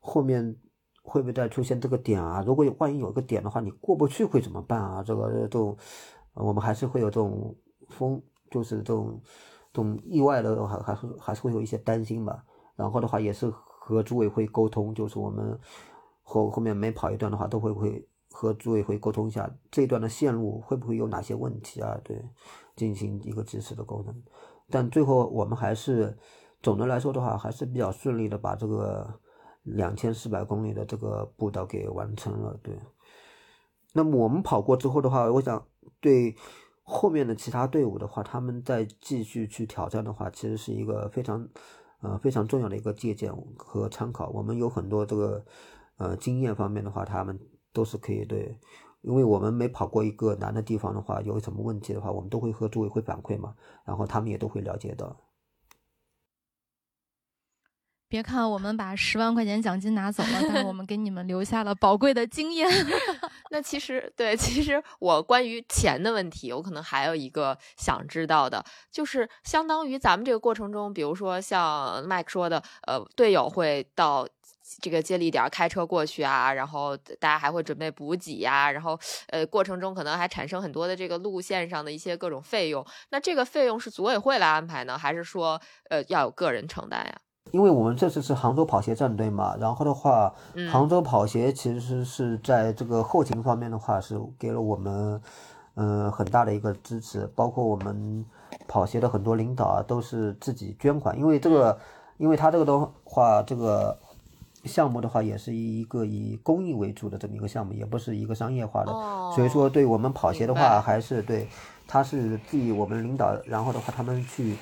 [0.00, 0.54] 后面
[1.02, 2.44] 会不会再出现这个点啊？
[2.46, 5.02] 如果万一有一个点的话，你过不去会怎么办啊？
[5.02, 5.74] 这个这种，
[6.34, 7.56] 我们还是会有这种
[7.88, 9.18] 风，就是这种
[9.72, 12.44] 这种意外的，还还是还是会有一些担心吧。
[12.76, 15.58] 然后的话，也是和组委会沟通，就是我们
[16.22, 21.96] 后后面每跑一段的话，都会会和组委会沟通一下这段的线路会不会有哪些问题啊？
[22.02, 22.20] 对。
[22.76, 24.12] 进行一个及时的沟通，
[24.68, 26.18] 但最后我们还是
[26.60, 29.20] 总的来说的话，还是比较顺利的把这个
[29.62, 32.58] 两千四百公里的这个步道给完成了。
[32.64, 32.76] 对，
[33.92, 35.64] 那么我们跑过之后的话，我想
[36.00, 36.34] 对
[36.82, 41.48] 后面的其他队伍的话，他们再继续去挑战的话，其实是一个非常
[42.00, 44.30] 呃非常重要的一个借鉴和参考。
[44.30, 45.44] 我们有很多这个
[45.98, 47.38] 呃经验方面的话，他们
[47.74, 48.58] 都是可以对。
[49.02, 55.14] 因为我们每跑过一个难的地方的话，有什么问题的话，我们都会和组委会反馈嘛，然后他们也都会了解到。
[58.08, 62.66] 别看我们把十万块钱奖金拿走了，但是我 们给你们留下了宝贵的经验。
[63.50, 74.26] 那其实对，其实我关于钱的问题，我可能还有一个想知道的，就是相当于咱们这个过程中，比如说像麦克说的，呃，队友会到
[74.80, 78.98] 这个接力点开车过去啊，然后大家还会准备补给呀，然后
[79.28, 82.84] 呃，过程中可能还产生很多的这个路线上的一些各种费用。
[83.10, 87.14] 那这个费用是组委会来安排呢，还是说呃要有个人承担呀？
[87.50, 90.34] 因为我们这次是杭州跑鞋战队嘛，然后的话，
[90.72, 95.20] 杭州跑鞋其实是在这个后勤方面的话是给了我们，
[95.74, 98.24] 嗯，很大的一个支持，包括我们
[98.66, 101.78] 跑鞋的很多领导啊都是自己捐款，因为这个，
[102.16, 103.96] 因为他这个的话，这个
[104.64, 108.92] 项目的话也是一个以公益为主的这么一个项目，也不是一个商业化的，
[109.34, 111.48] 所以说对我们跑鞋的话还是对，
[111.86, 114.56] 他是替我们领导，然后的话他们去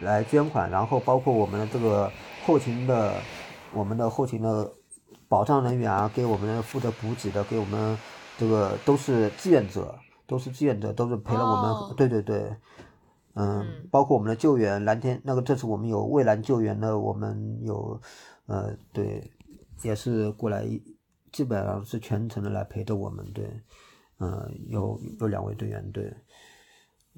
[0.00, 2.10] 来捐款，然后包括我们的这个。
[2.44, 3.14] 后勤的，
[3.72, 4.68] 我们的后勤的
[5.28, 7.96] 保障人员啊，给我们负责补给的，给我们
[8.36, 9.94] 这个都是志愿者，
[10.26, 11.96] 都是志愿者，都是陪了我们。
[11.96, 12.56] 对对对，
[13.34, 18.00] 嗯，包括我们的救援，蓝天那个这次我们有蔚蓝救援的，我们有，
[18.46, 19.30] 呃，对，
[19.80, 20.66] 也是过来，
[21.32, 23.24] 基本上是全程的来陪着我们。
[23.32, 23.44] 对，
[24.20, 26.14] 嗯，有有两位队员对。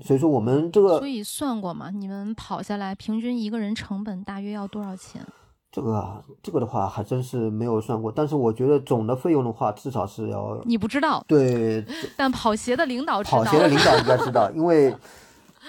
[0.03, 1.91] 所以说我们这个，所以算过嘛？
[1.91, 5.25] 你们跑下来平均一个人成本大约要多少钱？
[5.71, 8.11] 这个啊，这个的话还真是没有算过。
[8.11, 11.85] 但是我觉得总的费用的话，至少是要你不知道对，
[12.17, 14.97] 但跑鞋的领导知道，跑鞋的领导应该知道，因为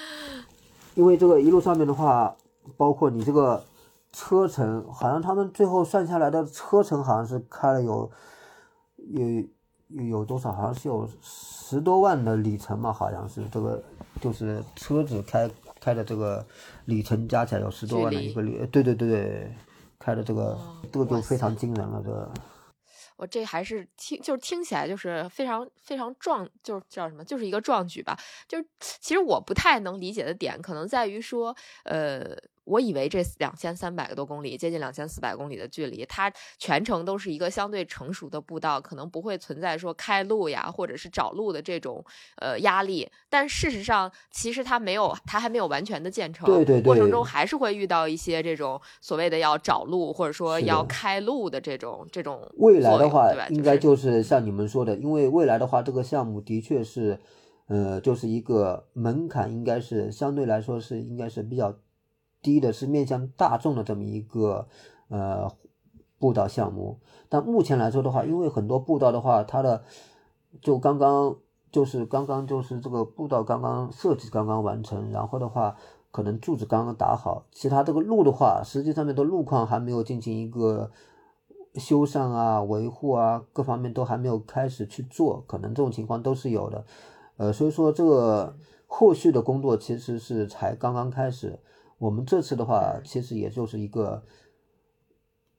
[0.96, 2.36] 因为这个一路上面的话，
[2.78, 3.64] 包括你这个
[4.16, 8.10] 车程，好像他们最后算下来的车程好像是开了有
[8.98, 9.44] 有
[10.10, 10.54] 有多少？
[10.54, 13.84] 好像是有十多万的里程嘛，好像是这个。
[14.22, 16.44] 就是车子开开的这个
[16.86, 19.54] 里程加起来有十多万的一个里，对对对对，
[20.00, 20.58] 开的这个
[20.90, 22.32] 这个就非常惊人了，这个。
[23.18, 28.18] 我这还是听就是听起来就是非常非常壮，就是叫什么，就是一个壮举吧。
[28.48, 32.38] 就是其实我不太能理解的点，可能在于说，呃。
[32.66, 42.04] 我以为这两千三百多公里，接近两千四百公里的距离，它全程都是一个相对成熟的步道，可能不会存在说开路呀，或者是找路的这种
[42.38, 43.10] 呃压力。
[43.30, 46.46] 但事实上，其实它没有，它还没有完全的建成。
[46.46, 46.84] 对对对。
[46.84, 52.42] 过程中还是会遇到一些这种所谓的要找路，或者说要开路的这种这种。
[52.58, 57.20] 未来的话，应该就是像你们说的，因为未来的话，这个项目的确是，
[57.68, 61.78] 呃，就是一个门槛，应该是相对来说是应该是比较。
[62.46, 64.68] 低的是面向大众的这么一个
[65.10, 65.52] 呃
[66.20, 69.84] 步道项目，但目前来说的话，因为很多步道的话，它的
[70.62, 71.38] 就刚刚
[71.72, 75.76] 就是刚刚就是这个步道刚刚设计刚刚完成，然后的话
[76.12, 80.92] 可能柱子刚刚打好，其他这个路的话，实际上面的路况还没有进行一个
[81.74, 86.86] 修缮啊、维护啊，各方面都还没有开始去做，可能这种情况都是有的，
[87.38, 88.56] 呃，所以说这个
[88.86, 91.60] 后续的工作其实是才刚刚开始。
[92.06, 94.22] 我们这次的话，其实也就是一个，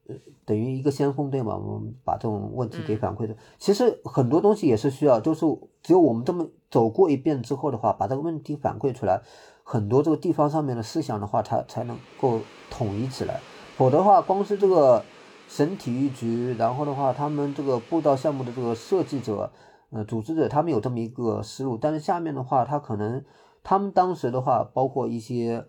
[0.06, 1.56] 呃，等于一个先锋队嘛。
[1.56, 5.44] 我们把这种问题给反馈的，其实很多东西也是需要，就是
[5.82, 9.20] 只有我们这么走过一遍之后的话，把这个问题反馈出来，
[9.64, 12.38] 很多这个地方上面的思想的话，它才能够
[12.70, 13.40] 统一起来。
[13.76, 15.02] 否则的话，光是这个
[15.48, 19.50] 省体育局，然后的话，他们这个步道项目的这个设计者、
[19.90, 23.24] 呃，组织者，他们有这么一个思路，但是下面的话，他可能
[23.64, 25.66] 他们当时的话，包括一些。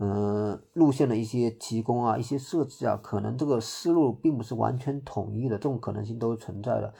[0.00, 6.94] 嗯，路线的一些提供啊，一些设计啊，可能这个思路并不是完全统一的，这种可能性都是存在的。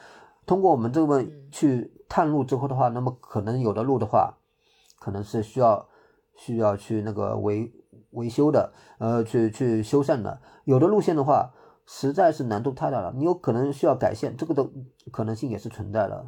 [0.45, 4.37] 通过我们这个去探路之后的话，那么可能有的路的话，
[4.99, 5.87] 可能是需要
[6.35, 7.71] 需要去那个维
[8.11, 10.41] 维修的，呃，去去修缮的。
[10.65, 11.53] 有的路线的话，
[11.85, 14.69] 实在是难度太大了，你有可能需要改线，这个的
[15.11, 16.25] 可能性也是存在的，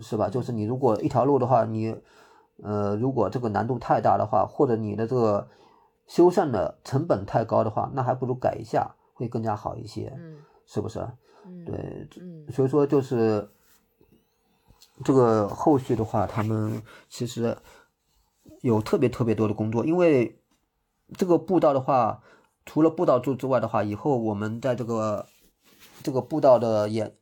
[0.00, 0.28] 是吧？
[0.28, 1.96] 就是你如果一条路的话，你
[2.62, 5.48] 呃，如果这个难度太大的话，或者你的这个
[6.06, 11.00] 修缮的成本太高的话，那还不如改一下会更加好一些，嗯，是不是？
[11.46, 13.48] 嗯，对，嗯，所以说就是
[15.02, 17.56] 这个后续的话，他们其实
[18.60, 20.38] 有特别特别多的工作，因为
[21.16, 22.22] 这个步道的话，
[22.66, 25.26] 除了步道柱之外的话，以后我们在这个
[26.02, 27.14] 这个步道的沿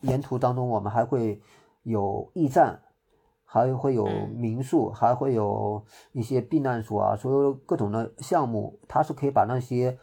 [0.00, 1.40] 沿途当中，我们还会
[1.82, 2.80] 有驿站，
[3.46, 4.04] 还会有
[4.34, 5.82] 民宿，还会有
[6.12, 9.96] 一些避难所啊，所有各种的项目，它是可以把那些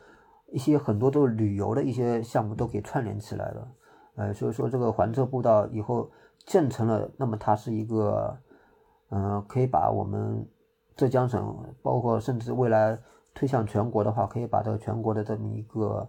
[0.52, 3.68] 一些很多都是旅游的一些项目都给串联起来的。
[4.16, 6.10] 呃，所以说这个环车步道以后
[6.46, 8.38] 建成了，那么它是一个，
[9.10, 10.48] 嗯，可以把我们
[10.96, 12.98] 浙江省，包括甚至未来
[13.34, 16.08] 推向全国的话，可以把这个全国的这么一个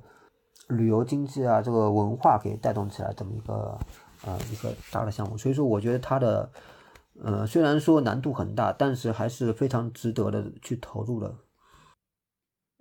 [0.68, 3.78] 旅游经济啊，这个文化给带动起来，这么一个
[4.26, 5.36] 呃一个大的项目。
[5.36, 6.48] 所以说，我觉得它的，
[7.22, 11.36] 呃，虽然说难度很大，但是还是非常值得的去投入的。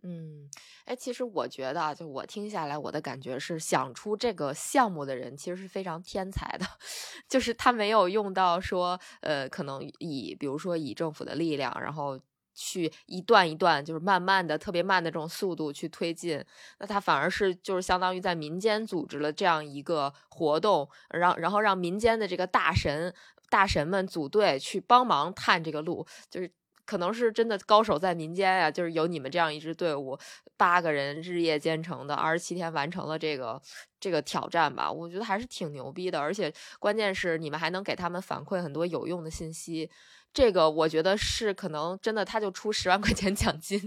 [0.03, 0.49] 嗯。
[0.85, 6.65] 哎，其实我觉得，就我听下来，我的感觉是，想出这个项目的人其实是非常天才的，
[7.29, 12.19] 就是他没有用到说，呃，可能以比如说以政府的力量，然后
[12.53, 16.43] 去一段一段，就是慢慢的、特别慢的这种速度去推进，
[16.79, 23.15] 那他反而是就是相当于在民间组织了这样一个活动，让然后让民间的这个大神
[23.53, 26.51] 大神们组队去帮忙探这个路，就是。
[26.85, 30.19] 可能是真的高手在民间呀，就是有你们这样一支队伍，
[30.57, 33.59] 八个人日夜兼程的，二十七天完成了这个
[34.01, 39.89] 这个挑战吧，我觉得还是挺牛逼的，而且关键是你们还能给他们反馈很多有用的信息。
[40.33, 43.79] 这个我觉得是可能真的，他就出十万块钱奖金，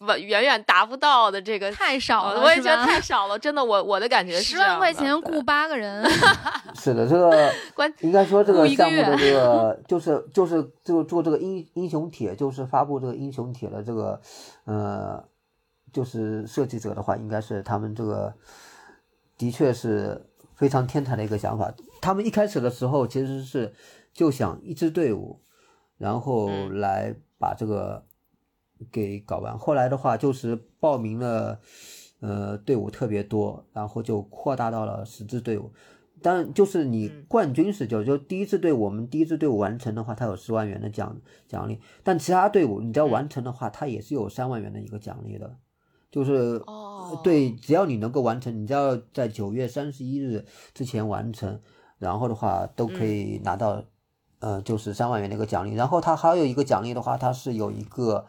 [0.00, 1.40] 远远远达不到的。
[1.42, 3.38] 这个太少了，我也觉得太少了。
[3.38, 6.02] 真的，我我的感觉是十万块钱雇八个人。
[6.74, 14.18] 是的，这个 关应该说这个项目的这个 就是就是就做这个英英雄帖，就是发布这个英雄帖的这个
[14.64, 15.22] 呃，
[15.92, 18.32] 就是设计者的话，应该是他们这个
[19.36, 21.70] 的确是非常天才的一个想法。
[22.00, 23.74] 他们一开始的时候其实是
[24.14, 25.42] 就想一支队伍。
[25.98, 28.04] 然后来把这个
[28.92, 29.58] 给搞完。
[29.58, 31.58] 后来的话，就是报名了，
[32.20, 35.72] 呃，队伍特别多，然后就扩大到了十支队伍。
[36.22, 41.80] 但就是你冠军是就就第一支队伍，我们第一支队伍完成的话，它有十万元的奖奖励。
[42.02, 45.56] 但其他队伍你只要完成的话，它也是有三万元的一个奖励的。
[46.10, 46.62] 就是
[47.22, 51.60] 对，只要你能够完成，你只要在九月三十一日之前完成，
[51.98, 53.84] 然后的话都可以拿到。
[54.38, 58.26] 呃，就是三万元的一个奖励，然后它还有一个奖励的话，它是有一个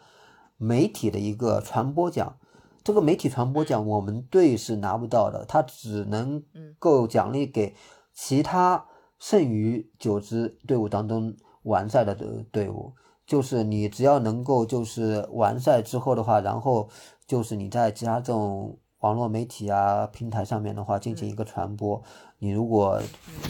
[0.56, 2.36] 媒体的一个传播奖。
[2.82, 6.42] 这个媒体传播奖我们队是拿不到的，它只能
[6.78, 7.74] 够奖励给
[8.14, 8.86] 其他
[9.18, 12.14] 剩余九支队伍当中完赛的
[12.50, 12.94] 队伍。
[13.26, 16.88] 就是你只要能够就是完赛之后的话，然后
[17.26, 22.02] 就是你在其他这种网络媒体啊平台上面的话进行一个传播。
[22.40, 23.00] 你如果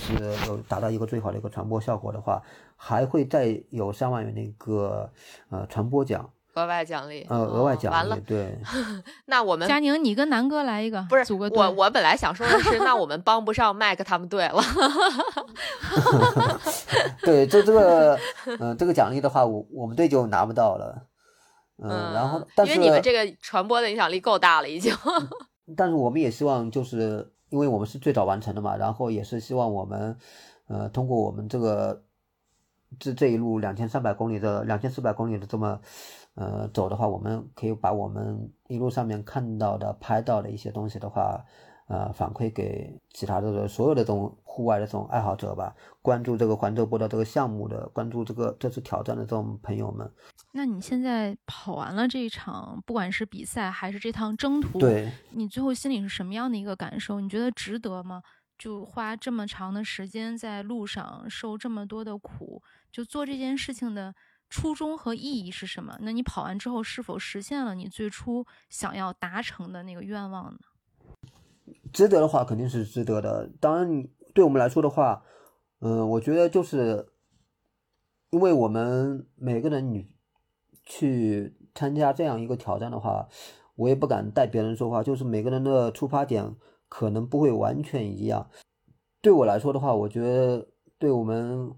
[0.01, 2.43] 是有达到一个最好的一个传播效果的话，
[2.75, 5.11] 还会再有三万元的一个
[5.51, 7.97] 呃传播奖，额外奖励，呃额外奖励。
[7.97, 8.59] 完了， 对。
[9.27, 14.63] 那我们佳宁，你跟南哥来一个，不是组个我我本来想说的是，那我们帮不上麦克他们队了。
[17.23, 18.19] 对，这这个
[18.59, 21.08] 嗯这个奖励的话，我我们队就拿不到了。
[21.79, 24.93] 嗯，然后但是因为你们这个传播的影响力够大了，已经。
[25.77, 27.33] 但是我们也希望就是。
[27.51, 30.15] 因为我们是最早完成的嘛，然后也是希望我们，
[30.67, 32.03] 呃，通过我们这个
[33.01, 35.81] 这这一路两千三百公里的两千四百公里的这么，
[36.35, 41.43] 呃，走的话，我们可以把我们一路上面看到的、拍到的一些东西的话。
[41.89, 50.11] 呃，反馈给其他的所有的这种户外的这种爱好者吧，关注这个环州步道这个项目的，关注这个这次挑战的这种朋友们。
[50.53, 57.21] 那你现在跑完了这一场，不管是比赛还是这趟征途，对，你最后心里是什么样的一个感受？
[57.21, 58.23] 你觉得值得吗？
[58.59, 64.13] 就花这么长的时间在路上受这么多的苦，就做这件事情的
[64.51, 65.97] 初衷和意义是什么？
[66.01, 70.59] 那你跑完之后是否实现了你最初想要达成的那个愿望呢？
[71.93, 73.51] 值得的话肯定是值得的。
[73.61, 75.23] 当然，你对我们来说的话，
[75.81, 77.09] 嗯，我觉得就是，
[78.31, 80.09] 因为我们每个人你
[80.85, 83.29] 去参加这样一个挑战的话，
[83.77, 85.03] 我也不敢代别人说话。
[85.03, 86.57] 就是每个人的出发点
[86.89, 88.49] 可能不会完全一样。
[89.21, 91.73] 对我来说的话，我觉得对我们。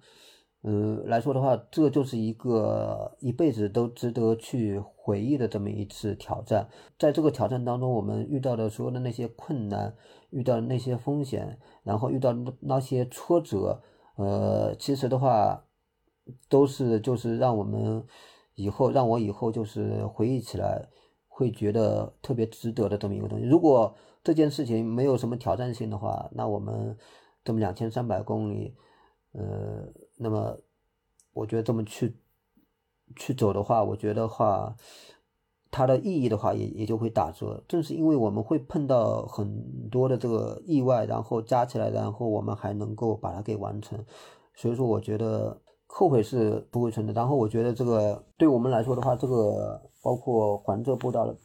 [0.63, 4.79] 嗯，来说的话，这就是一个一辈子都值得去
[5.11, 6.69] 回忆的这么一次挑战。
[6.97, 9.93] 在这个挑战当中，我们遇到的所有的那些困难，
[10.31, 13.83] 遇到的那些风险，然后遇到那些挫折，
[14.15, 15.65] 呃，其实的话，
[16.49, 18.07] 都是就是让我们
[18.55, 20.89] 以后让我以后就是回忆起来
[21.27, 23.45] 会觉得特别值得的这么一个东西。
[23.45, 23.93] 如果
[24.23, 26.97] 这件事情没有什么挑战性的话，那我们
[27.43, 28.77] 这么两千三百公里，
[29.33, 29.93] 呃。
[30.23, 30.55] 那么，
[31.33, 32.15] 我觉得这么去
[33.17, 34.75] 去走的话，我觉得话，
[35.71, 37.63] 它的意义的话也也就会打折。
[37.69, 43.99] 正是因为我们会碰到很多的这个意外，然后加起来，然后我们还能够把它给完成。
[44.55, 47.13] 所以说，我觉得后悔是不会存在。
[47.13, 51.37] 然后我觉得这个对我们来说的话，这个包括环浙步道的，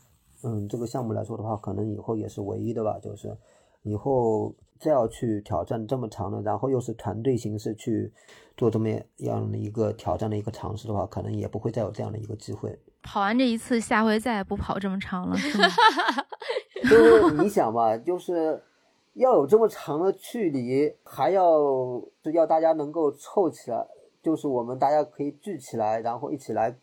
[0.43, 2.99] 嗯，这个项目来说的话，可能以后也是唯一的吧。
[2.99, 3.37] 就是
[3.83, 8.11] 以后再要去挑战这么长的，然后又是团队形式去
[8.57, 12.77] 做这么样的一个挑战的一个尝试的话，可能也不会再有这样的一个机会。
[13.03, 15.67] 跑完这一次，下回再也不跑这么长了，是吗？
[16.89, 18.61] 就是你想吧，就是
[19.13, 21.59] 要有这么长的距离，还要
[22.23, 23.87] 是要大家能够凑起来，
[24.23, 26.75] 就是我们大家可以聚起来，然后一起来，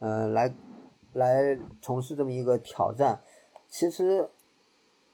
[0.00, 0.54] 嗯、来
[1.14, 3.18] 来从事这么一个挑战。
[3.68, 4.28] 其实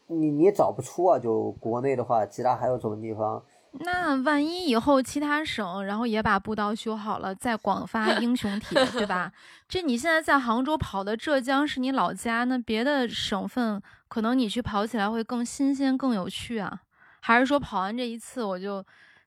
[0.09, 3.42] 你你也找不出啊，就国内的话，其他还有什么地方？
[3.80, 9.30] 那万一以后其他省，然后也把步道修好了，再广发 英雄帖，对吧？
[9.68, 16.80] 这你现在在杭州跑的浙江是你老家，那别的省份可能你去跑起来会更新鲜、更有趣啊？
[17.20, 18.82] 还是说跑完这一次我就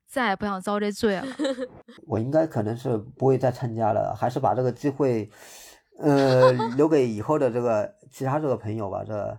[0.08, 1.28] 再也不想遭这罪了？
[2.08, 5.30] 我应该可能是不会再参加了，还是把这个机会，
[6.00, 9.04] 呃，留给以后的这个其他这个朋友吧。
[9.06, 9.38] 这，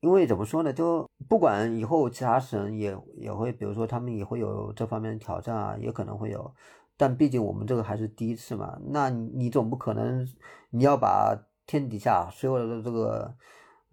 [0.00, 6.54] 因为怎么说呢，就不管以后其他省也也会，比如说他们也会有这方面的挑战啊，也可能会有，
[6.96, 10.26] 但毕竟我们这个还是第一次嘛，那你总不可能
[10.70, 11.36] 你要把
[11.66, 13.34] 天底下所有的这个，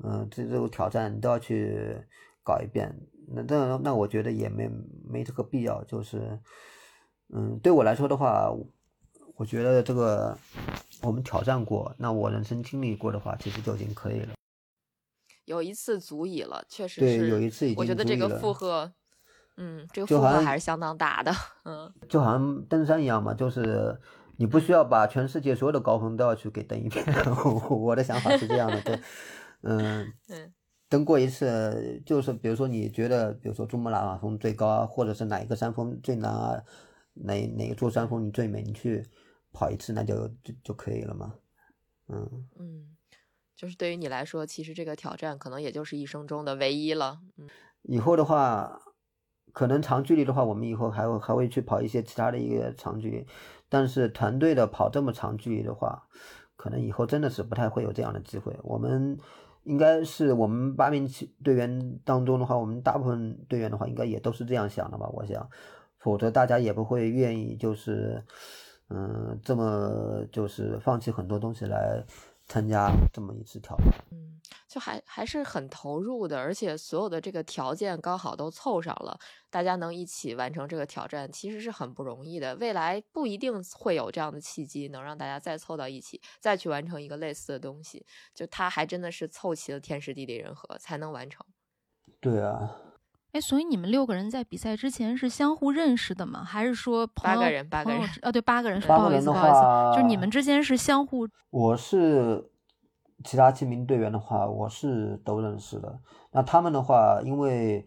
[0.03, 1.97] 嗯、这这个挑战你都要去
[2.43, 2.95] 搞一遍，
[3.27, 4.69] 那那那我觉得也没
[5.07, 6.39] 没这个必要，就是。
[7.29, 8.49] 嗯，对我来说的话，
[9.35, 10.37] 我觉得这个
[11.01, 14.36] 我们挑战过，那我人生经历过的话，其实就已经可以了。
[15.47, 17.29] 有一次足矣了，确实对是。
[17.29, 18.91] 有一次已我觉得这个负荷，
[19.55, 21.31] 嗯，这个负荷还是相当大的。
[21.63, 23.97] 嗯，就好像登山一样嘛，就是
[24.35, 27.03] 你不需要把全世界所有的高峰都要去给登一遍。
[27.71, 28.99] 我的想法是这样的，对，
[29.61, 30.53] 嗯 嗯
[30.89, 36.61] 登过一次，就是比如说你觉得，比如说珠穆朗玛峰最高啊，或者是哪一个山峰最难啊，
[37.13, 39.05] 哪哪一座山峰你最美，你去
[39.53, 41.33] 跑一次，那就就就可以了嘛。
[42.09, 42.47] 嗯。
[42.59, 42.96] 嗯，
[43.57, 47.19] 就是对于你来说，其实这个挑战可能也就是一生中的唯一了。
[47.37, 47.49] 嗯
[47.83, 48.81] 以后的话，
[49.53, 53.25] 可能长距离的话，我们以后还会还会去跑一些其他的一个长距离，
[53.69, 56.03] 但是团队的跑这么长距离的话，
[56.57, 58.53] 可能以后真的是不太会有这样的机会。
[58.61, 59.17] 我们
[59.63, 61.09] 应该是我们八名
[61.43, 65.07] 队员当中的话，我们大部分队员的话，应该也都是这样想的吧？
[65.13, 65.49] 我想，
[65.97, 68.21] 否则大家也不会愿意就是，
[68.89, 72.03] 嗯，这么就是放弃很多东西来
[72.47, 73.87] 参加这么一次挑战。
[74.11, 79.19] 嗯，就还还是很投入的，而且所有的这个条件刚好都凑上了，
[79.49, 82.55] 大家能一起完成这个挑战，其实是很不容易的。
[82.55, 88.05] 未来不一定会有这样的契机，能让大家再凑到一起，再去完成一个类似的东西。
[88.33, 91.45] 就他还真的是凑齐了天时地利人和才能完成。
[92.19, 92.75] 对啊，
[93.37, 96.43] 哎，所以你们六个人在比赛之前是相互认识的吗？
[96.43, 99.51] 还是说八个人八个人朋友之啊，对，八个人， 不好意思，不好意
[99.93, 102.49] 思，就是你们之间是相互我是
[103.23, 105.99] 其他七名队员的话，我是都认识的。
[106.31, 107.85] 那他们的话，因为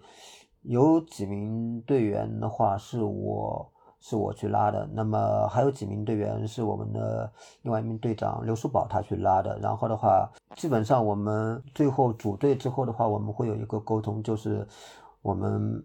[0.62, 7.28] 有几名队员的话是我是我去拉的，那么还有几名队员是我们的
[7.62, 9.59] 另外一名队长刘书宝他去拉的。
[9.59, 14.66] 然后的话，基本上我们最后组队之后的话，我们会有一个沟通，就是
[15.23, 15.85] 我们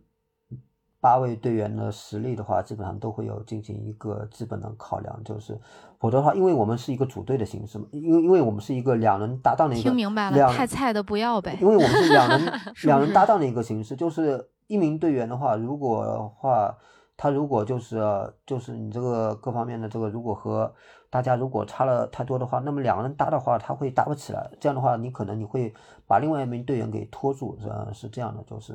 [0.99, 5.59] 八位队员的实力的话，基本上都会有进行一个基本的考量，就是
[5.99, 11.67] 否则的话，因为我们是一个组队的形式嘛，因为因为我们是一个两人搭档的一个，听明白了，两太菜的不要呗因。
[11.67, 12.53] 为我们是两人
[12.85, 16.75] 两人搭档的一个形式，就是一名队员的话，如果的话，
[17.15, 18.01] 他如果就是
[18.45, 20.73] 就是你这个各方面的这个，如果和
[21.11, 24.49] 大家如果差了太多的话，那么两个人搭的话，他会搭不起来。
[24.59, 25.71] 这样的话，你可能你会
[26.07, 28.73] 把另外一名队员给拖住，是是这样的，就是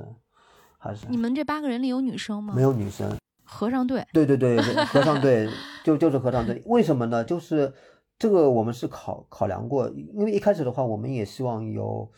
[0.83, 2.55] 还是你们这八个人里有女生吗？
[2.57, 3.15] 没有女生。
[3.45, 5.49] 合唱队，对对对，对 合唱队
[5.85, 7.25] 就就是合唱队，为什么呢？
[7.25, 7.73] 就是
[8.17, 12.09] 这个我们是考考量过，因为一开始的话，我们也希望有，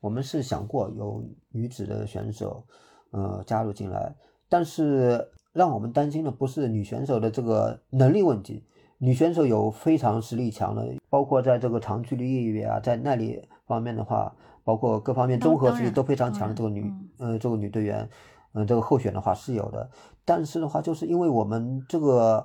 [0.00, 2.64] 我们是想过有女子的选手，
[3.10, 4.14] 呃，加入进来，
[4.48, 8.64] 但是让我们担心的不是女选手的这个能力问题，
[8.98, 14.32] 女选手有非常实力强的，包括在这个长距离越野啊，在耐力方面的话，
[14.66, 18.08] 包括各方面综合实力都非常强的这个女嗯，呃，这个女队员，
[18.52, 19.88] 嗯、这个候选的话是有的，
[20.24, 22.44] 但是的话，就是因为我们这个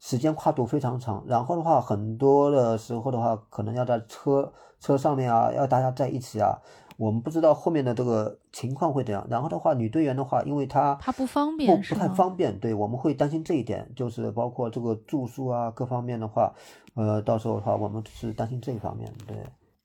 [0.00, 6.58] 时间跨度非常长，然后的话，很多的时候的话，可能要在车车上面啊，要大家在一起啊，
[6.96, 9.24] 我们不知道后面的这个情况会怎样。
[9.30, 16.52] 然后的话，女队员的话，因为她她不方便不不太方便，对，我们会担心这一点，就是包括这个住宿啊各方面的话，
[16.96, 19.36] 呃，到时候的话，我们是担心这一方面，对。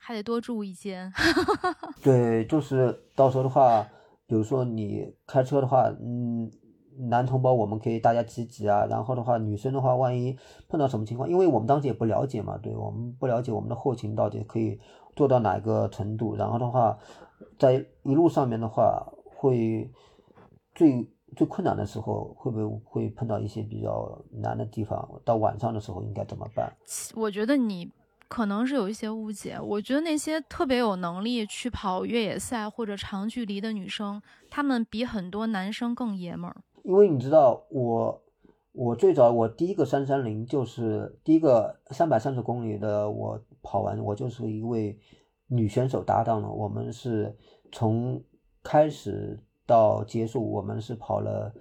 [0.06, 1.12] 还得多住一间。
[2.04, 3.82] 对，就是到时候的话，
[4.28, 6.52] 比如说你开车的话，嗯，
[7.10, 10.38] 男同胞我们可以大家挤挤啊，然后的话，女生的话，万一
[10.70, 14.80] 碰到什么情况，因为我们当时也不了解嘛，对我们不了解我们的后勤到底可以
[15.16, 16.96] 做到哪一个程度，然后的话，
[17.58, 19.04] 在一路上面的话，
[19.36, 19.90] 会
[20.76, 25.10] 最最困难的时候，会不会会碰到一些比较难的地方？
[25.26, 26.72] 到晚上的时候应该怎么办？
[27.16, 27.92] 我觉得你。
[28.28, 36.58] 可能是有一些误解，我觉得那些特别有能力去跑越野赛或者长距离的女生，她们比很多男生更爷们儿。
[36.84, 38.22] 因为你知道，我
[38.72, 45.00] 我最早我第一个三三零就是第一个三百三十公里的，我跑完我就是一位
[45.48, 46.50] 女选手搭档了。
[46.50, 47.36] 我们是
[47.72, 48.22] 从
[48.64, 51.54] 开始到结束，我们是跑了。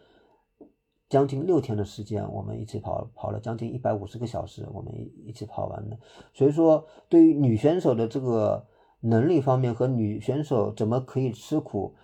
[1.15, 4.93] 将近六天的时间，我们一起跑跑了将近一百五十个小时，我们
[5.25, 5.97] 一起跑完的。
[6.33, 8.67] 所以说，对于女选手的这个
[8.99, 11.95] 能力方面和女选手怎么可以吃苦，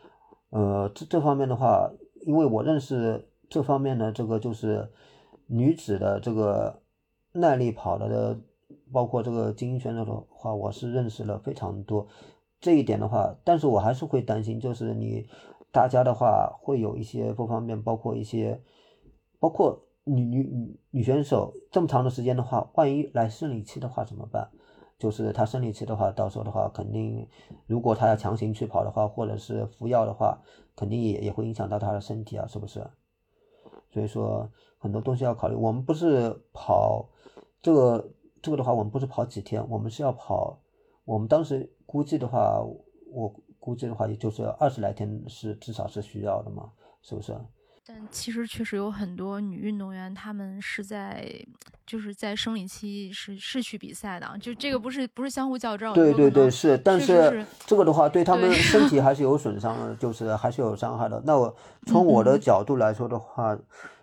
[0.50, 1.90] 呃，这这方面的话，
[2.20, 4.88] 因为我认识这方面的这个就是
[5.48, 6.80] 女子的这个
[7.32, 8.40] 耐力跑了的，
[8.92, 12.06] 包括这个精英选手的话，我是认识了非常多。
[12.60, 15.26] 这一点的话，但是我还是会担心，就是你
[15.72, 18.62] 大家的话会有一些不方便，包括一些。
[19.40, 24.48] 包括女女女女选手这么长的时间的话，万一来生理期的话怎么办？
[24.98, 27.26] 就是她生理期的话，到时候的话肯定，
[27.66, 30.38] 如果她要强行去跑的话，或者是服药的话，
[30.76, 32.86] 肯定也也会影响到她的身体啊，是不是？
[33.90, 35.54] 所以说很多东西要考虑。
[35.54, 37.08] 我们不是跑
[37.62, 38.10] 这个
[38.42, 40.58] 这个的话，我们不是跑几天，我们是要跑。
[41.04, 42.62] 我们当时估计的话，
[43.10, 46.70] 我估计的话，也就是二十来天是至少是需要的嘛，
[47.02, 47.34] 是不是？
[47.86, 51.28] 但其实确实有很多女运动员，她们是在
[51.86, 55.92] 就是在生理期是是去比赛的，就这个不是不是相互较真。
[55.92, 61.20] 对对对，是，但是这个的话对他们 身体还是有损伤的，就是还是有伤害的。
[61.26, 61.56] 那我
[61.86, 63.58] 从我的角度来说的话，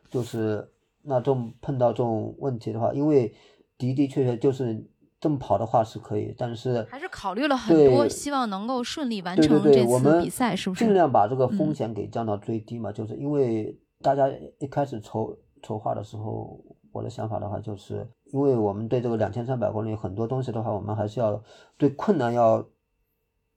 [0.09, 0.69] 就是
[1.03, 3.33] 那这种碰到这种问题的话，因为
[3.77, 4.85] 的的确确就是
[5.19, 10.85] 这么跑的话是可以，但是还是考虑了很多，希望能够顺利完成这次比赛，是不是？
[10.85, 13.77] 尽量把这个风险给降到最低嘛，就是因为。
[13.99, 21.41] 大家一开始筹筹划的时候，我的想法的话，就是因为我们对这个两千三百公里很多东西的话，我们还是要
[21.79, 22.63] 对困难要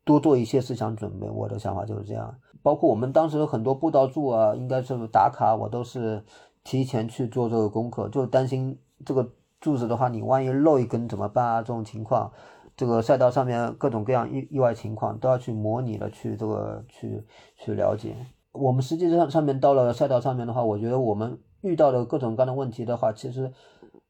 [0.03, 1.29] 多做一些思想准备。
[1.29, 6.25] 我的想法就是这样，包括我们当时很多步道柱啊，应该是打卡，我都是
[6.65, 9.31] 提前去做这个功课，就担心这个
[9.61, 11.61] 柱子的话，你万一漏一根怎么办啊？
[11.61, 12.33] 这种情况，
[12.77, 17.23] 这个赛道上面各种各样意意外情况都要去模拟的去这个去
[17.57, 18.17] 去了解。
[18.53, 23.53] 我们实际上上面到了赛道上面的话，我觉得我们遇到的各种各样的问题的话，其实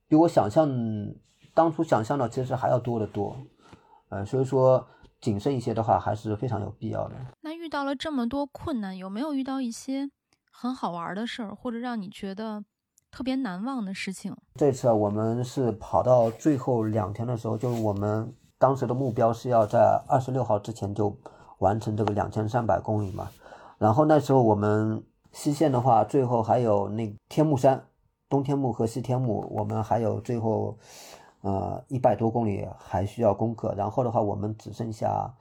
[0.09, 0.71] 比我想象
[1.53, 3.37] 当初想象的其实还要多得多，
[4.09, 4.87] 呃，所以说
[5.21, 7.17] 谨慎一些的话还是非常有必要的。
[7.41, 10.09] 那遇到了这么多困难，有没有遇到一些
[10.51, 12.65] 很好玩的事儿，或者让你觉得
[13.11, 14.35] 特别难忘的事情？
[14.55, 21.17] 这次我们是跑到最后两天的时候，就是我们当时的目标是要在二十六号之前就
[21.59, 23.29] 完成这个两千三百公里嘛。
[23.79, 25.03] 然后那时候我们
[25.33, 27.83] 西线的话，最后还有那天目山、
[28.29, 30.79] 东天目和西天目，我们还有最后，
[31.41, 33.75] 呃一百多公里还需要攻克。
[33.77, 35.35] 然后的话，我们只剩下，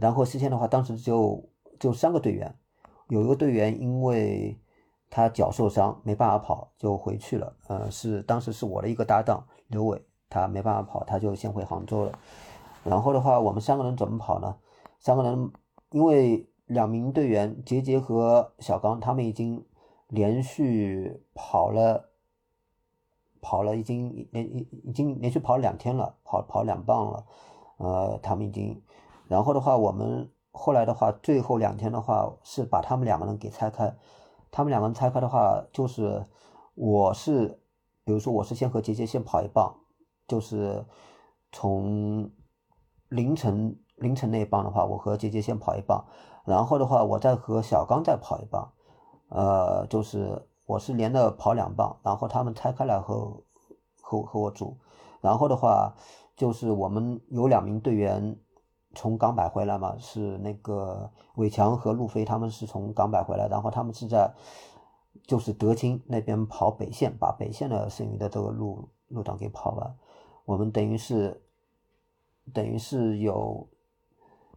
[0.00, 1.44] 然后西线的话，当时只有
[1.78, 2.54] 就三个队员，
[3.08, 4.58] 有一个队员因为
[5.10, 7.56] 他脚受伤没办法跑，就回去了。
[7.68, 12.18] 呃，是当时是我的一个搭档刘伟，他没办法跑，他就先回杭州了。
[12.84, 14.56] 然后的话，我们三个人怎么跑呢？
[14.98, 15.50] 三个人
[15.90, 16.48] 因为。
[16.66, 19.64] 两名队员杰杰和小刚，他们已经
[20.08, 22.10] 连续跑了，
[23.40, 27.24] 跑了已经连已已经连续跑了两天了，跑跑两棒了，
[27.76, 28.82] 呃，他们已经，
[29.28, 33.94] 然后的话，我们后来的话，最后两天的话是把他们两个人给拆开，
[34.50, 36.26] 他们两个人拆开的话，就是
[36.74, 37.60] 我是，
[38.04, 39.74] 比如说我是先和杰杰先跑一棒，
[40.26, 40.84] 就是
[41.52, 42.30] 从
[43.08, 46.04] 凌晨凌晨那一棒的话，我和杰杰先跑一棒。
[46.44, 48.72] 然后的话，我再和小刚再跑一棒，
[49.30, 53.42] 呃，就是我是连着跑两棒，然后他们拆开来和
[54.00, 54.76] 和和我组，
[55.20, 55.92] 然后的话
[56.36, 58.38] 就是我们有两名队员
[58.96, 64.34] 从港百回来嘛，是那个伟强和路飞，他们是从港百回来，然后他们是在
[65.24, 69.96] 就是德清那边跑北线，把北线的剩余的这个路路段给跑完，
[70.44, 71.40] 我们等于是
[72.52, 73.68] 等于是有。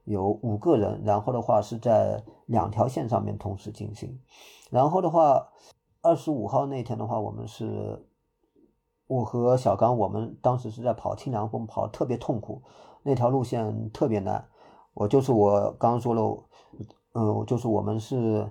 [0.05, 4.19] 有五个人，然后的话是在两条线上面同时进行，
[4.71, 5.49] 然后的话，
[6.01, 8.07] 二十五号那天的话，我们是
[9.05, 12.63] 我和小刚，我们当时是在跑清凉峰，跑特别痛苦，
[13.03, 14.47] 那条路线特别难。
[14.93, 16.43] 我就是我刚刚说了，
[17.13, 18.49] 嗯，就是我们是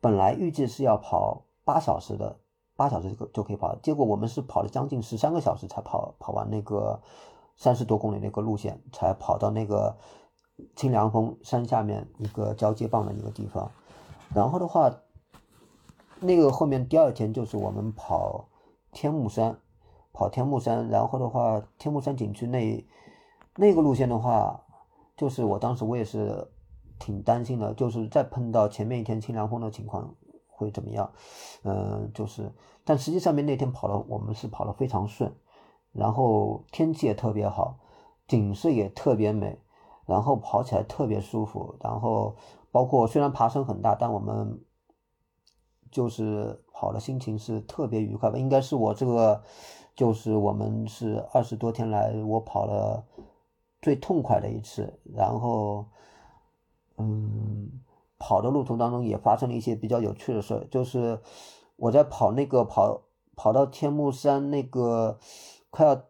[0.00, 2.38] 本来预计是要跑八小时的，
[2.76, 7.00] 八小时就就可以跑，结果我们是跑了将近十三个小时才跑跑完那个
[7.56, 9.96] 三十多公里那个路线，才跑到那个
[10.76, 13.70] 清凉峰山下面一个交接棒的一个地方。
[14.32, 14.94] 然后的话，
[16.20, 18.48] 那个后面第二天就是我们跑
[18.92, 19.58] 天目山，
[20.12, 22.84] 跑天目山，然后的话，天目山景区那
[23.58, 24.64] 那个路线的话。
[25.18, 26.46] 就是我当时我也是
[26.96, 30.14] 挺担心的，就是再碰到前面一天清凉风的情况
[30.46, 31.10] 会怎么样？
[31.64, 32.52] 嗯，就是，
[32.84, 35.34] 但实际上面那天跑了，我们是跑的非常顺，
[35.90, 37.80] 然后天气也特别好，
[38.28, 39.58] 景色也特别美，
[40.06, 42.36] 然后跑起来特别舒服，然后
[42.70, 44.64] 包括虽然爬升很大，但我们
[45.90, 49.42] 就是跑的心情是特别愉快吧，应该是我这个
[49.96, 53.04] 就是我们是二十多天来我跑了。
[53.80, 55.86] 最痛快的一次，然后，
[56.96, 57.70] 嗯，
[58.18, 61.20] 跑的路途当中也发生了一些比较有趣的事，就是
[61.76, 63.02] 我在跑那个跑
[63.36, 65.20] 跑到天目山那个
[65.70, 66.02] 快要，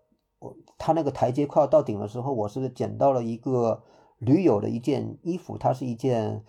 [0.78, 3.82] 他那个台阶快要到顶的时候，我是捡到了一个
[4.16, 6.42] 驴友的一件衣服，它是一件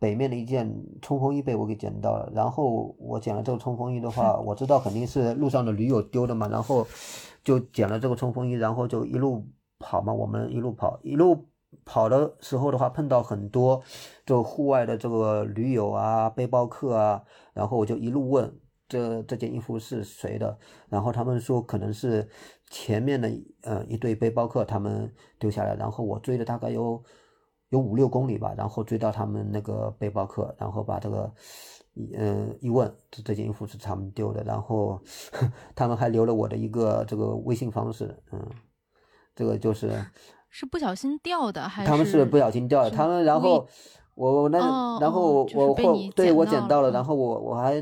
[0.00, 6.84] 北面的一件冲锋衣被我给捡到了，然后我捡了这个冲锋衣的话，我知道肯定是路上的驴友丢的嘛，然后
[7.44, 9.46] 就捡了这个冲锋衣，然后就一路。
[9.82, 11.48] 跑嘛，我们一路跑，一路
[11.84, 13.82] 跑的时候的话，碰到很多
[14.24, 17.22] 就户外的这个驴友啊、背包客啊，
[17.52, 20.56] 然后我就一路问这这件衣服是谁的，
[20.88, 22.28] 然后他们说可能是
[22.70, 23.30] 前面的
[23.62, 27.02] 呃一对背包客他们丢下来，然后我追了大概有
[27.70, 31.32] 有五六公里吧，然后追到他们那个背包客，然后把这个
[32.14, 35.00] 嗯一问，这这件衣服是他们丢的，然后
[35.74, 38.46] 他们还留了我的一个这个微信方式，嗯。
[39.34, 39.90] 这个就是
[40.50, 42.90] 是不小心掉的，还是他们是不小心掉的？
[42.90, 43.66] 他们然后
[44.14, 44.58] 我那
[45.00, 47.74] 然后我后对我捡到了，然后我我还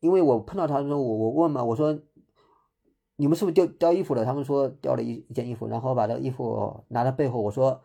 [0.00, 1.98] 因为我碰到他的时候，我我问嘛，我说
[3.16, 4.24] 你们是不是掉掉衣服了？
[4.24, 7.80] 他们说掉了一一件衣服，然后把这个衣服拿到背后，我说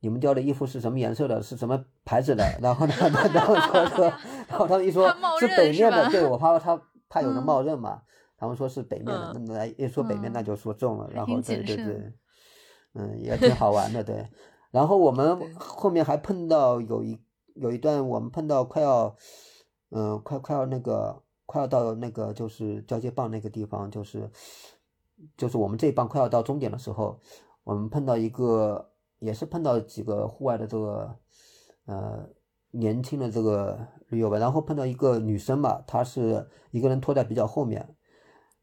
[0.00, 1.42] 你们掉的衣服是什么颜色的？
[1.42, 2.44] 是什么牌子的？
[2.62, 2.94] 然后呢，
[3.34, 4.04] 然后说说，
[4.48, 8.00] 然后他们一说是北面的，对我怕他 怕有人冒认嘛，
[8.38, 12.12] 他们说是北面的，那么一说北面那就说中了，然后对对对。
[12.94, 14.26] 嗯，也挺好玩的，对。
[14.70, 17.18] 然后我们后面还碰到有一
[17.54, 19.16] 有一段，我们碰到快要，
[19.90, 24.30] 嗯，快快要那个快要到那个就是交接棒那个地方，就是
[25.36, 27.18] 就是我们这一棒快要到终点的时候，
[27.64, 31.16] 我们碰到一个也是碰到几个户外的这个
[31.86, 32.28] 呃
[32.72, 33.78] 年轻的这个
[34.08, 37.96] 旅友吧，然后碰到一个女生嘛，她是一个人拖在比较后面，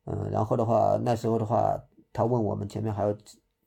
[0.06, 1.76] 嗯，然后的话那时候的话，
[2.14, 3.18] 她问我们前面还有。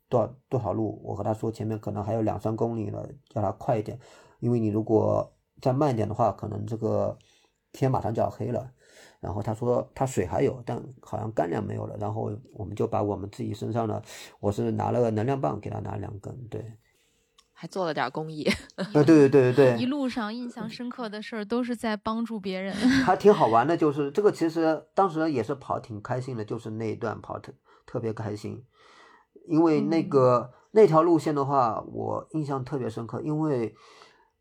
[0.09, 1.01] 多少多少路？
[1.05, 3.99] 我和他说前面可能还有两三公里了，叫他快一点，
[4.41, 7.17] 因为你如果再慢一点的话，可能这个
[7.73, 8.73] 天马上就要黑了。
[9.21, 11.97] 然后他说他水还有，但好像干粮没有了。
[11.99, 14.01] 然后我们就把我们自己身上的，
[14.39, 16.75] 我是拿了个能量棒给他拿两根，对，
[17.53, 18.45] 还做了点公益。
[18.77, 22.73] 啊，对对对对对，一路上印象深刻的事儿都是在帮助别人，
[23.05, 23.77] 还挺好玩的。
[23.77, 27.53] 就是这个其实当时也是跑挺开心的，就是那一段跑特
[27.85, 28.65] 特别开心。
[29.49, 33.21] 因为那个那条路线的话，我印象特别深刻。
[33.23, 33.75] 因为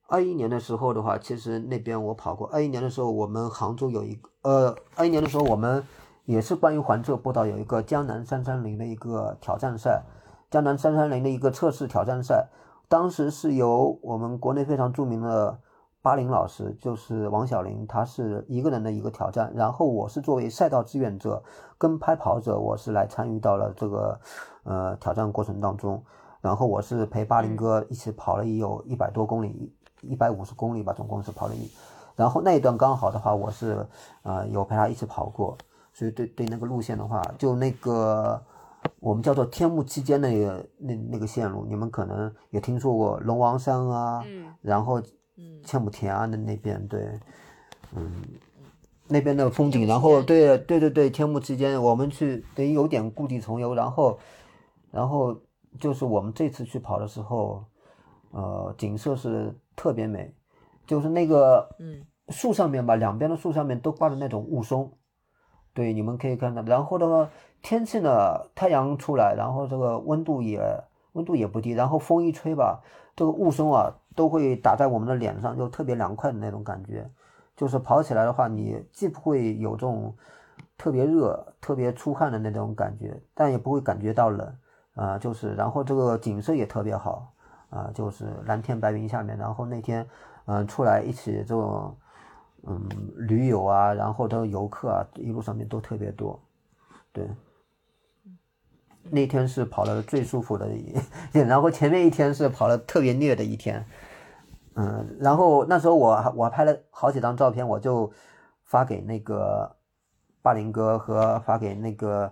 [0.07, 2.47] 二一年的时候的话，其实那边我跑过。
[2.47, 5.83] 二一年的时候，我们杭州有一个呃，二一年的时候我们
[6.25, 10.03] 也是关于环浙步道有一个江南三三零的一个挑战赛，
[10.51, 12.49] 江南三三零的一个测试挑战赛。
[12.87, 15.59] 当时是由我们国内非常著名的。
[16.07, 21.43] 巴林老师就是王小林，他是一个人的一个挑战，然后我是作为赛道志愿者、
[21.77, 24.17] 跟拍跑者，我是来参与到了这个
[24.63, 26.01] 呃挑战过程当中，
[26.39, 31.69] 然后我是陪巴林哥一起跑了也有一百多公里，一百五十公里吧，总共是跑了一，
[32.15, 33.85] 然后那一段刚好的话，我是
[34.23, 35.57] 呃有陪他一起跑过，
[35.91, 38.41] 所以对对那个路线的话，就那个
[39.01, 45.01] 我们叫做天幕期间那个那那个线路，你们可能也听说过龙王山啊，嗯，然后。
[45.63, 47.19] 千亩田啊，那那边对，
[47.95, 48.11] 嗯，
[49.07, 54.19] 那边的风景，然后对对对对，天幕之间我们去等于有点故地重游，然后，
[54.91, 55.39] 然后
[55.79, 57.63] 就是我们这次去跑的时候，
[58.31, 60.33] 呃，景色是特别美，
[60.85, 62.03] 就是那个嗯。
[62.29, 64.89] 树上面吧，两边的树上面都挂着那种雾凇，
[65.73, 67.29] 对，你们可以看到，然后的话
[67.61, 70.59] 天气呢，太阳出来，然后这个温度也
[71.13, 72.83] 温度也不低，然后风一吹吧，
[73.15, 73.95] 这个雾凇啊。
[74.17, 77.07] 都会打在我们的脸上，就特别凉快的那种感觉。
[77.55, 80.15] 就是跑起来的话，你既不会有这种
[80.77, 84.55] 特别热、特别出汗的那种感觉，但也不会感觉到冷
[84.95, 85.17] 啊。
[85.19, 87.31] 就是然后这个景色也特别好
[87.69, 90.07] 啊，就是蓝天白云下面，然后那天
[90.45, 91.95] 嗯出来一起这种
[92.63, 96.39] 嗯驴友啊，然后这个游客啊，一路上面都特别多，
[97.13, 97.27] 对。
[99.11, 100.93] 那天是跑的最舒服的一，
[101.31, 103.85] 然后前面一天是跑的特别虐的一天，
[104.75, 108.11] 嗯，然后那时候我我拍了好几张照片，我就
[108.63, 109.75] 发给那个
[110.41, 112.31] 霸凌哥和发给那个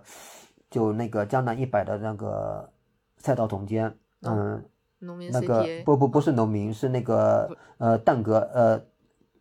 [0.70, 2.70] 就那个江南一百的那个
[3.16, 4.64] 赛道总监，嗯，
[4.98, 8.80] 农民那个不不不是农民，是那个呃蛋哥呃。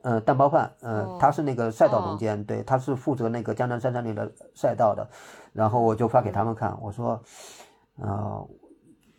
[0.05, 5.09] 呃，蛋包饭，嗯、哦他是那个赛道哦总监，对，他是负责那个江南三三零的赛道的，
[5.51, 7.19] 然后我就发给他们看，我说，
[7.97, 8.47] 呃，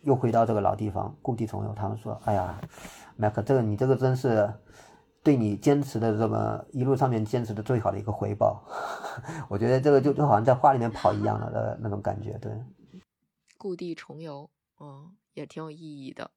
[0.03, 1.73] 又回到这个老地方，故地重游。
[1.73, 2.57] 他们说，哎呀，
[3.17, 4.49] 麦克，这个你这个真是
[5.21, 8.63] 对你坚持的这么一路上面坚持的最好的一个回报。
[9.49, 12.49] 我觉得这个就就好像在画里面跑一样的的那种感觉，对。
[13.57, 16.31] 故地重游，嗯，也挺有意义的。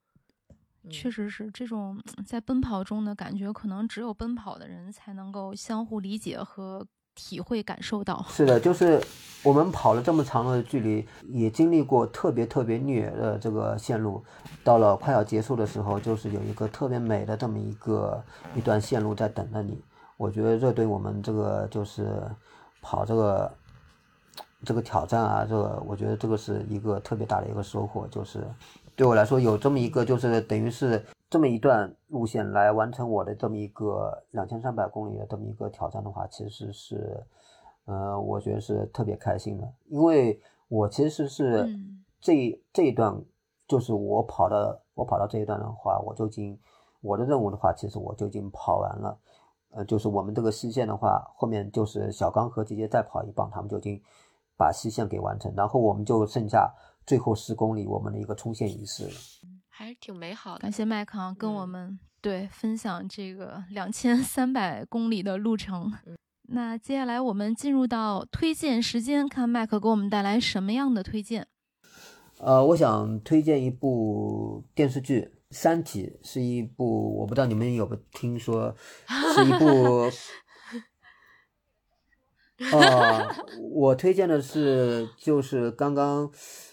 [0.85, 8.25] 嗯确实是这种在奔跑中的感觉，可能只有奔跑的人才能够相互理解和体会感受到。
[8.31, 8.99] 是的，就是
[9.43, 14.25] 我们跑了这么长的距离，也经历过特别特别虐的这个线路，
[14.65, 18.23] 到了快要结束的时候，就是有一个特别美的这么一个
[18.55, 19.83] 一段线路在等着你。
[20.17, 22.23] 我觉得这对我们这个就是
[22.81, 23.53] 跑这个
[24.65, 28.47] 这个挑战啊，这个我觉得这个是一个特别大的一个收获，就是
[28.97, 37.23] 对我来说有这么一个就是等于是这么一段路线来完成我的这么一个两千三百公里的这么一个挑战的话，其实是，
[37.87, 43.19] 呃，我觉得是特别开心的，因为我其实是嗯这、这一段
[43.67, 46.59] 就是我跑的，我跑到这一段的话，我就已经
[47.01, 49.19] 我的任务的话，其实我就已经跑完了。
[49.73, 54.03] 呃，就是我们这个西线的话，后面就是小刚和姐姐再跑一棒，他们就已经
[54.57, 56.75] 把西线给完成，然后我们就剩下
[57.07, 59.13] 最后十公里我们的一个冲线仪式了。
[59.69, 60.61] 还是挺美好的。
[60.61, 65.93] 感谢麦康跟我嗯们、对分享这个两千三百公里的路程。
[66.07, 66.17] 嗯
[66.53, 71.47] 那接下来我们进入到推荐时间，看麦克给我们带来什么样的推荐。
[72.39, 75.21] 呃，我想推荐一部电视剧
[75.51, 78.75] 《三体》，是一部我不知道你们有没有听说，
[79.07, 80.11] 是一部。
[82.73, 83.27] 哦，
[83.73, 86.29] 我推荐的是就是刚刚，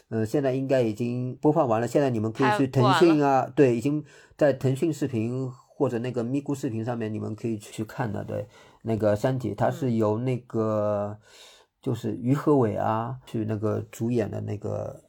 [0.10, 1.88] 呃，现在应该已经播放完了。
[1.88, 4.04] 现在你们可以去腾讯啊，对，已经
[4.38, 8.24] 在腾讯视频或者那个咪咕视频上面，你们可以去看的。
[8.24, 8.48] 对，
[8.84, 11.20] 那个《三体》，它是由那个
[11.82, 15.04] 就是于和伟啊去那个主演的那个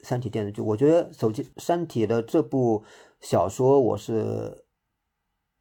[0.06, 0.60] 《三体》电视剧。
[0.60, 2.84] 我觉得手机《三体》的这部
[3.20, 4.64] 小说我是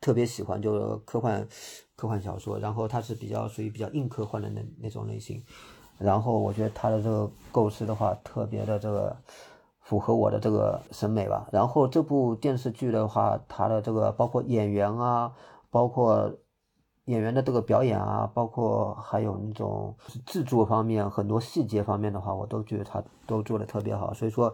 [0.01, 1.47] 特别喜欢，就是科幻
[1.95, 5.41] 科幻小说，然后它是比较属于比较硬科幻的那那种类型。
[6.03, 9.15] 然后我觉得他的这个构思的话，特别的这个
[9.79, 11.47] 符合我的这个审美吧。
[11.51, 15.33] 然后这部电视剧的话，它的这个包括演员啊，
[15.69, 16.31] 包括
[17.05, 19.95] 演员的这个表演啊，包括还有那种
[20.25, 24.13] 制作方面很多细节方面的话，我都觉得他都做的特别好。
[24.13, 24.53] 所以说，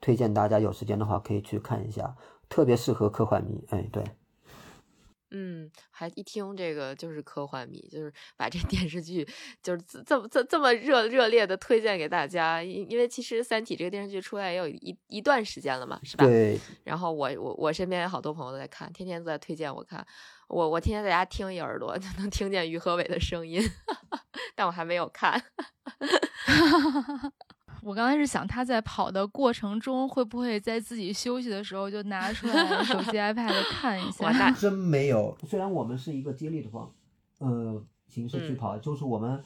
[0.00, 2.16] 推荐大家有时间的话可以去看一下，
[2.48, 3.64] 特别适合科幻迷。
[3.70, 4.04] 哎，对。
[5.30, 9.28] 嗯，还一听这个就是科幻迷，就是把这电视剧
[9.62, 16.24] 就是这这么这这么热热烈的推荐给大家，因因为其实《三体》这个电视剧出来也有一一段时间了嘛，是吧？
[16.24, 20.06] 对，然后我我我身边有好多朋友都在看，天天都在推荐我看，
[20.48, 23.62] 我我天天在家听一耳朵就 能听见于和伟的声音，
[24.56, 25.42] 但我还没有看。
[27.88, 35.34] 我刚才是想他在跑的过程中会不会在自己休息的时候就拿出来手机、 iPad 看一下真没有。
[35.48, 36.92] 虽然我们是一个接力的方，
[37.38, 39.42] 呃，形式去嗯跑，就是我们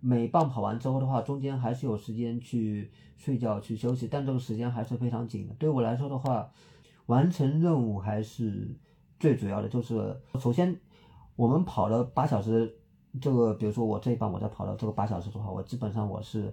[0.00, 5.54] 每棒跑完之后的话，中间还是有时间去睡觉、去休息，但这个时间还是非常紧的。
[5.54, 6.50] 对我来说的话，
[7.06, 8.76] 完成任务还是
[9.20, 9.68] 最主要的。
[9.68, 10.76] 就是首先，
[11.36, 12.80] 我们跑了八小时，
[13.20, 16.52] 这个比如说我这一棒我在跑了这个八小时的话，我基本上我是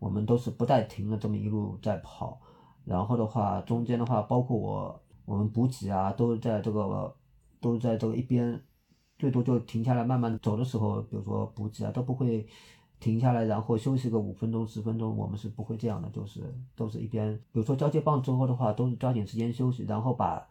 [0.00, 2.40] 我们都是不带停的这么一路在跑。
[2.84, 7.14] 然后的话，中间的话，包括我我们补给啊，都在这个
[7.60, 8.60] 都在这个一边，
[9.18, 12.44] 最多就停下来慢慢走的时候，比如说补给啊，都不会
[12.98, 16.40] 停下来，然后休息个五分钟十分钟，我们是不会这样的，就是
[16.74, 20.44] 都是一边，比如说交接棒之后的话，都是抓紧时间休息，然后把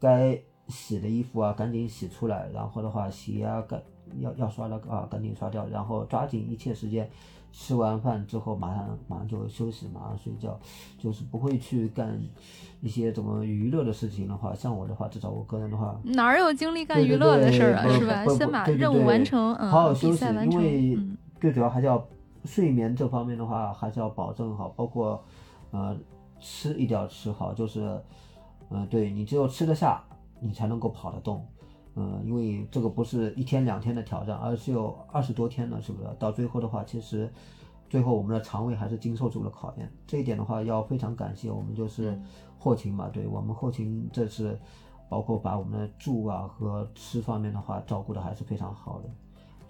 [0.00, 0.36] 该
[0.68, 3.80] 洗的衣服啊赶紧洗出来，然后的话鞋啊赶
[4.18, 7.08] 要要刷的啊赶紧刷掉，然后抓紧一切时间。
[7.52, 10.58] 吃完饭之后，马上马上就休息，马上睡觉，
[10.98, 12.20] 就是不会去干
[12.80, 14.54] 一些怎么娱乐的事情的话。
[14.54, 17.88] 像我的话，至少我个人的话，哪有精力干娱乐的事儿啊？
[17.98, 22.06] 是吧先把任务完成，嗯，比好好休息因为嗯，最主要还是要
[22.44, 25.24] 睡眠这方面的话，还是要保证好，包括
[25.70, 25.96] 呃
[26.38, 27.80] 吃一定要吃好，就是
[28.70, 30.04] 嗯、呃对你只有吃得下，
[30.40, 31.46] 你才能够跑得动。
[31.96, 36.08] 嗯，因为这个不是一天两天的挑战，而是有二十多天了，是不是？
[36.18, 37.32] 到最后的话，其实
[37.88, 39.90] 最后我们的肠胃还是经受住了考验。
[40.06, 42.20] 这一点的话，要非常感谢我们就是
[42.58, 44.58] 后勤嘛，对我们后勤这次
[45.08, 49.08] 包括把我们的住啊和吃方面的话照顾的还是非常好的。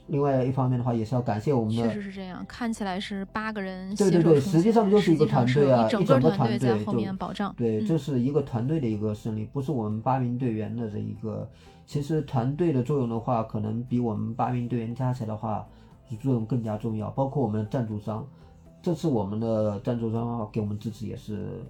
[0.08, 7.54] 另外一方面的话，也是要感谢我们的确实是这样，看起来是八个人对对对实际上线就是一个团队啊一整个团队在后面保障。
[7.56, 11.48] 对，嗯这是一个团队的一个胜利，不是我们八名队员的这一个。
[11.86, 15.64] 其实团队的作用的话，可能比我们八名队员加起来的话，
[16.20, 17.08] 作用更加重要。
[17.10, 18.26] 包括我们的赞助商，
[18.82, 21.64] 这次我们的赞助商给我们支持也是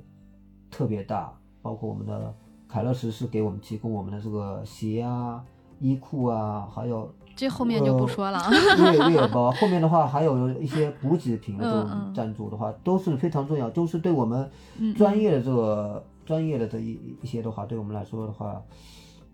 [0.70, 1.30] 特别大，
[1.60, 2.34] 包括我们的
[2.66, 5.44] 凯乐石是给我们提供我们的这个鞋啊、
[5.80, 8.50] 衣裤啊，还有这后面就不呃说了啊。
[8.50, 18.60] 月月包，后面的话还有一些补给品的这种赞助的话，都是非常重要，都是对我们嗯专业的这个专业的这一一些的话，对我们来说的话，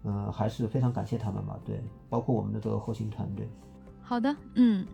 [0.05, 1.57] 嗯、还是非常感谢他们吧。
[1.65, 1.81] 对，
[2.11, 3.49] 包括我们的这个后勤团队。
[4.03, 4.85] 好的，嗯，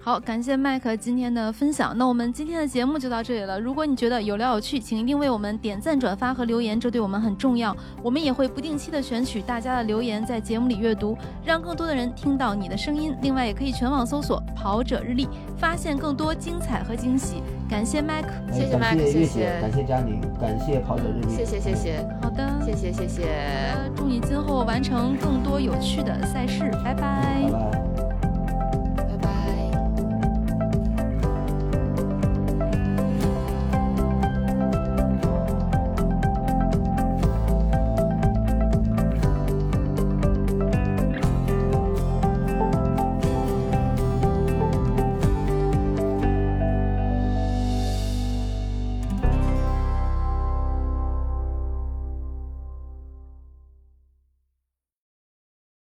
[0.00, 1.92] 好，感谢麦克今天的分享。
[1.98, 3.60] 那我们今天的节目就到这里了。
[3.60, 7.76] 如果你觉得有料有趣，请一定为我们点赞、转发和留言，这对我们很重要。
[8.02, 13.14] 我们也会不定期的选取大家的留言，在节目里阅读，让更多的人听到你的声音。
[13.20, 15.28] 另外，也可以全网搜索“跑者日历”，
[15.58, 17.42] 发现更多精彩和惊喜。
[17.68, 23.24] 感谢麦克，哎谢谢感 Mac，谢谢感谢佳宁，感谢跑者日历，谢谢谢谢好的，谢谢谢谢。
[23.74, 27.97] 呃祝你今后完成更多有趣的赛事，拜拜拜拜。